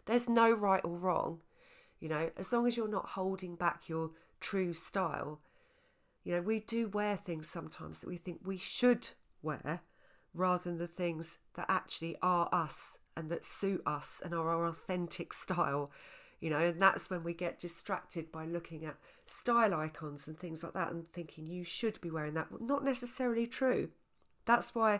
There's 0.05 0.29
no 0.29 0.51
right 0.51 0.81
or 0.83 0.97
wrong. 0.97 1.39
You 1.99 2.09
know, 2.09 2.29
as 2.37 2.51
long 2.51 2.67
as 2.67 2.75
you're 2.75 2.87
not 2.87 3.09
holding 3.09 3.55
back 3.55 3.87
your 3.87 4.11
true 4.39 4.73
style, 4.73 5.39
you 6.23 6.33
know, 6.33 6.41
we 6.41 6.59
do 6.59 6.87
wear 6.87 7.17
things 7.17 7.49
sometimes 7.49 7.99
that 7.99 8.09
we 8.09 8.17
think 8.17 8.39
we 8.43 8.57
should 8.57 9.09
wear 9.41 9.81
rather 10.33 10.63
than 10.63 10.77
the 10.77 10.87
things 10.87 11.37
that 11.55 11.65
actually 11.69 12.17
are 12.21 12.49
us 12.51 12.97
and 13.15 13.29
that 13.29 13.45
suit 13.45 13.81
us 13.85 14.21
and 14.23 14.33
are 14.33 14.49
our 14.49 14.65
authentic 14.65 15.33
style. 15.33 15.91
You 16.39 16.49
know, 16.49 16.59
and 16.59 16.81
that's 16.81 17.09
when 17.09 17.23
we 17.23 17.33
get 17.33 17.59
distracted 17.59 18.31
by 18.31 18.45
looking 18.45 18.83
at 18.83 18.97
style 19.25 19.73
icons 19.73 20.27
and 20.27 20.37
things 20.37 20.63
like 20.63 20.73
that 20.73 20.91
and 20.91 21.07
thinking 21.07 21.45
you 21.45 21.63
should 21.63 22.01
be 22.01 22.11
wearing 22.11 22.33
that. 22.33 22.47
Not 22.59 22.83
necessarily 22.83 23.47
true. 23.47 23.89
That's 24.45 24.75
why 24.75 24.99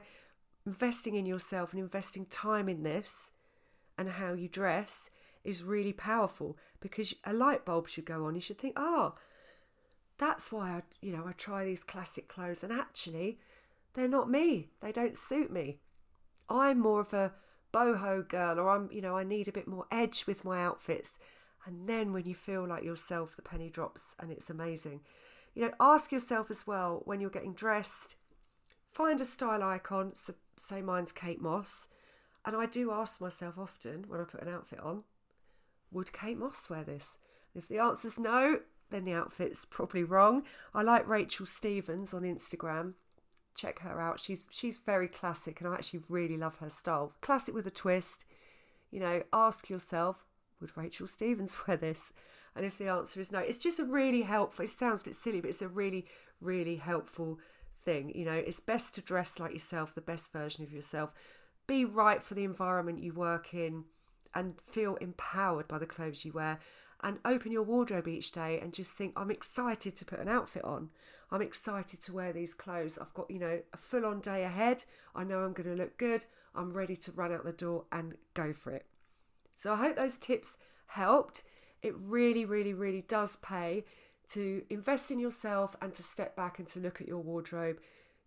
investing 0.66 1.16
in 1.16 1.26
yourself 1.26 1.74
and 1.74 1.82
investing 1.82 2.26
time 2.28 2.70
in 2.70 2.84
this 2.84 3.32
and 3.98 4.10
how 4.10 4.34
you 4.34 4.48
dress 4.48 5.10
is 5.44 5.64
really 5.64 5.92
powerful 5.92 6.58
because 6.80 7.14
a 7.26 7.34
light 7.34 7.66
bulb 7.66 7.90
should 7.90 8.06
go 8.06 8.26
on. 8.26 8.36
You 8.36 8.42
should 8.42 8.60
think, 8.60 8.76
oh, 8.78 9.16
that's 10.24 10.52
why 10.52 10.70
I, 10.72 10.82
you 11.02 11.12
know, 11.12 11.26
I 11.28 11.34
try 11.34 11.66
these 11.66 11.84
classic 11.84 12.28
clothes 12.28 12.64
and 12.64 12.72
actually 12.72 13.40
they're 13.94 14.08
not 14.08 14.30
me. 14.30 14.70
They 14.82 14.92
don't 14.92 15.18
suit 15.18 15.52
me. 15.52 15.80
I'm 16.50 16.80
more 16.80 17.02
of 17.02 17.14
a 17.14 17.34
boho 17.74 18.28
girl 18.28 18.60
or 18.60 18.70
I'm, 18.70 18.90
you 18.92 19.02
know, 19.02 19.18
I 19.18 19.24
need 19.24 19.48
a 19.48 19.54
bit 19.54 19.68
more 19.68 19.86
edge 19.92 20.26
with 20.26 20.46
my 20.46 20.64
outfits. 20.64 21.20
And 21.66 21.88
then 21.88 22.14
when 22.14 22.26
you 22.26 22.36
feel 22.36 22.68
like 22.68 22.84
yourself, 22.84 23.36
the 23.36 23.42
penny 23.42 23.70
drops 23.70 24.16
and 24.20 24.32
it's 24.32 24.50
amazing. 24.50 25.02
You 25.56 25.64
know, 25.64 25.74
ask 25.80 26.12
yourself 26.12 26.50
as 26.50 26.66
well 26.66 27.02
when 27.06 27.20
you're 27.20 27.30
getting 27.30 27.54
dressed, 27.54 28.16
find 28.92 29.20
a 29.22 29.26
style 29.26 29.62
icon. 29.62 30.16
So 30.16 30.34
say 30.58 30.82
mine's 30.82 31.12
Kate 31.12 31.42
Moss. 31.42 31.88
And 32.46 32.56
I 32.56 32.66
do 32.66 32.92
ask 32.92 33.22
myself 33.22 33.58
often 33.58 34.06
when 34.08 34.20
I 34.20 34.26
put 34.26 34.42
an 34.42 34.54
outfit 34.54 34.80
on, 34.80 35.04
would 35.92 36.12
Kate 36.12 36.38
Moss 36.38 36.70
wear 36.70 36.84
this? 36.84 37.18
If 37.56 37.68
the 37.68 37.80
answer's 37.80 38.18
no, 38.18 38.60
then 38.94 39.06
the 39.06 39.14
outfit's 39.14 39.66
probably 39.66 40.04
wrong. 40.04 40.44
I 40.74 40.84
like 40.84 41.08
Rachel 41.08 41.46
Stevens 41.46 42.14
on 42.14 42.22
Instagram. 42.22 42.94
Check 43.56 43.80
her 43.80 44.00
out. 44.00 44.20
She's 44.20 44.46
she's 44.50 44.78
very 44.78 45.08
classic 45.08 45.60
and 45.60 45.70
I 45.70 45.74
actually 45.74 46.02
really 46.08 46.38
love 46.38 46.58
her 46.58 46.70
style. 46.70 47.14
Classic 47.22 47.54
with 47.54 47.68
a 47.68 47.72
twist. 47.72 48.26
You 48.92 49.00
know, 49.00 49.24
ask 49.34 49.70
yourself, 49.70 50.26
would 50.62 50.78
Rachel 50.78 51.08
Stevens 51.08 51.58
wear 51.68 51.76
this? 51.76 52.14
And 52.56 52.66
if 52.66 52.78
the 52.78 52.88
answer 52.88 53.20
is 53.20 53.32
no, 53.32 53.40
it's 53.40 53.58
just 53.58 53.80
a 53.80 53.84
really 53.84 54.22
helpful 54.22 54.64
it 54.64 54.70
sounds 54.70 55.02
a 55.02 55.06
bit 55.06 55.16
silly, 55.16 55.42
but 55.42 55.50
it's 55.50 55.64
a 55.64 55.68
really, 55.68 56.06
really 56.40 56.76
helpful 56.76 57.40
thing. 57.76 58.12
You 58.16 58.26
know, 58.26 58.34
it's 58.34 58.60
best 58.60 58.94
to 58.96 59.02
dress 59.02 59.40
like 59.40 59.54
yourself, 59.54 59.96
the 59.96 60.02
best 60.02 60.32
version 60.32 60.64
of 60.64 60.72
yourself. 60.72 61.12
Be 61.66 61.84
right 61.84 62.22
for 62.22 62.36
the 62.36 62.44
environment 62.44 63.02
you 63.02 63.14
work 63.14 63.54
in 63.54 63.86
and 64.36 64.56
feel 64.66 64.96
empowered 64.98 65.68
by 65.68 65.78
the 65.78 65.86
clothes 65.86 66.26
you 66.26 66.32
wear. 66.32 66.60
And 67.06 67.20
open 67.26 67.52
your 67.52 67.64
wardrobe 67.64 68.08
each 68.08 68.32
day 68.32 68.60
and 68.62 68.74
just 68.74 68.92
think, 68.92 69.12
I'm 69.18 69.30
excited 69.30 69.94
to 69.98 70.06
put 70.06 70.20
an 70.20 70.30
outfit 70.30 70.64
on. 70.64 70.90
I'm 71.32 71.42
excited 71.42 72.00
to 72.00 72.14
wear 72.14 72.32
these 72.32 72.54
clothes. 72.54 72.98
I've 72.98 73.14
got, 73.14 73.30
you 73.30 73.40
know, 73.40 73.60
a 73.74 73.78
full 73.78 74.06
on 74.06 74.22
day 74.22 74.44
ahead. 74.44 74.86
I 75.14 75.26
know 75.26 75.40
I'm 75.40 75.52
going 75.52 75.70
to 75.70 75.76
look 75.76 75.98
good. 75.98 76.24
I'm 76.56 76.70
ready 76.70 76.96
to 76.96 77.12
run 77.12 77.34
out 77.34 77.44
the 77.44 77.52
door 77.52 77.84
and 77.92 78.16
go 78.34 78.54
for 78.54 78.72
it. 78.72 78.86
So 79.58 79.74
I 79.74 79.76
hope 79.76 79.98
those 79.98 80.16
tips 80.16 80.58
helped. 80.86 81.44
It 81.82 81.94
really, 81.98 82.46
really, 82.46 82.74
really 82.74 83.02
does 83.02 83.36
pay 83.36 83.84
to 84.30 84.64
invest 84.70 85.12
in 85.12 85.20
yourself 85.20 85.76
and 85.82 85.94
to 85.96 86.04
step 86.04 86.38
back 86.38 86.58
and 86.58 86.68
to 86.70 86.80
look 86.80 87.02
at 87.02 87.08
your 87.08 87.20
wardrobe. 87.20 87.80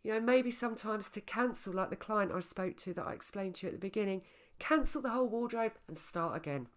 You 0.02 0.12
know, 0.12 0.20
maybe 0.20 0.50
sometimes 0.50 1.08
to 1.10 1.20
cancel, 1.22 1.72
like 1.72 1.90
the 1.90 1.96
client 1.96 2.30
I 2.30 2.40
spoke 2.40 2.76
to 2.78 2.92
that 2.94 3.06
I 3.06 3.12
explained 3.14 3.54
to 3.56 3.66
you 3.66 3.72
at 3.72 3.80
the 3.80 3.86
beginning, 3.86 4.22
cancel 4.58 5.00
the 5.00 5.10
whole 5.10 5.28
wardrobe 5.28 5.72
and 5.88 5.96
start 5.96 6.36
again. 6.36 6.68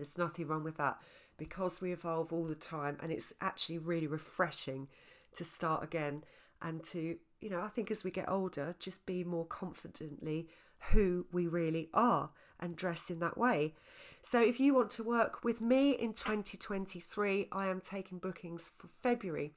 There's 0.00 0.18
nothing 0.18 0.46
wrong 0.46 0.64
with 0.64 0.76
that 0.76 0.98
because 1.36 1.80
we 1.80 1.92
evolve 1.92 2.32
all 2.32 2.44
the 2.44 2.54
time 2.54 2.96
and 3.02 3.10
it's 3.12 3.32
actually 3.40 3.78
really 3.78 4.06
refreshing 4.06 4.88
to 5.34 5.44
start 5.44 5.84
again 5.84 6.24
and 6.62 6.82
to, 6.84 7.16
you 7.40 7.50
know, 7.50 7.60
I 7.60 7.68
think 7.68 7.90
as 7.90 8.04
we 8.04 8.10
get 8.10 8.28
older, 8.28 8.74
just 8.78 9.06
be 9.06 9.24
more 9.24 9.46
confidently 9.46 10.48
who 10.92 11.26
we 11.32 11.46
really 11.46 11.88
are 11.94 12.30
and 12.58 12.76
dress 12.76 13.10
in 13.10 13.20
that 13.20 13.38
way. 13.38 13.74
So 14.22 14.42
if 14.42 14.60
you 14.60 14.74
want 14.74 14.90
to 14.92 15.02
work 15.02 15.42
with 15.44 15.60
me 15.60 15.92
in 15.92 16.12
2023, 16.12 17.48
I 17.52 17.66
am 17.68 17.80
taking 17.80 18.18
bookings 18.18 18.70
for 18.76 18.88
February 19.02 19.54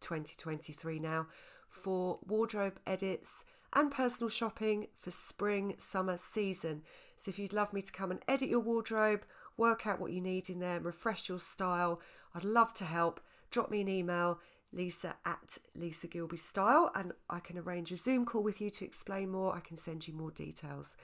2023 0.00 0.98
now 0.98 1.26
for 1.68 2.18
wardrobe 2.26 2.78
edits 2.86 3.44
and 3.72 3.90
personal 3.90 4.28
shopping 4.28 4.86
for 5.00 5.10
spring 5.10 5.74
summer 5.78 6.16
season. 6.16 6.82
So 7.16 7.30
if 7.30 7.38
you'd 7.38 7.52
love 7.52 7.72
me 7.72 7.82
to 7.82 7.92
come 7.92 8.10
and 8.12 8.20
edit 8.28 8.48
your 8.48 8.60
wardrobe, 8.60 9.24
work 9.56 9.86
out 9.86 10.00
what 10.00 10.12
you 10.12 10.20
need 10.20 10.50
in 10.50 10.58
there, 10.60 10.80
refresh 10.80 11.28
your 11.28 11.40
style, 11.40 12.00
I'd 12.34 12.44
love 12.44 12.72
to 12.74 12.84
help. 12.84 13.20
Drop 13.50 13.70
me 13.70 13.80
an 13.80 13.88
email 13.88 14.40
lisa 14.72 15.14
at 15.24 15.58
Lisa 15.76 16.08
Gilby 16.08 16.36
Style, 16.36 16.90
and 16.94 17.12
I 17.30 17.38
can 17.40 17.56
arrange 17.58 17.92
a 17.92 17.96
Zoom 17.96 18.26
call 18.26 18.42
with 18.42 18.60
you 18.60 18.70
to 18.70 18.84
explain 18.84 19.30
more. 19.30 19.54
I 19.54 19.60
can 19.60 19.76
send 19.76 20.08
you 20.08 20.14
more 20.14 20.32
details. 20.32 20.96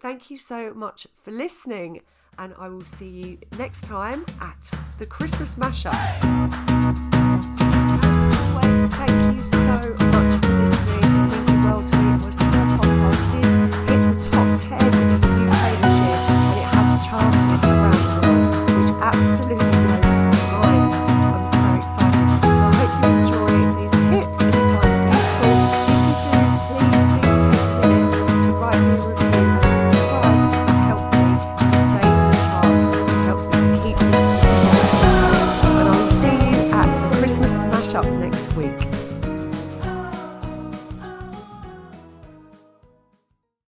Thank 0.00 0.30
you 0.30 0.36
so 0.36 0.74
much 0.74 1.06
for 1.22 1.30
listening, 1.30 2.02
and 2.38 2.54
I 2.58 2.68
will 2.68 2.84
see 2.84 3.08
you 3.08 3.38
next 3.58 3.84
time 3.84 4.26
at 4.40 4.58
the 4.98 5.06
Christmas 5.06 5.56
Mashup. 5.56 5.94
As 8.02 8.38
always, 8.38 8.94
thank 8.94 9.36
you 9.36 9.42
so 9.42 9.83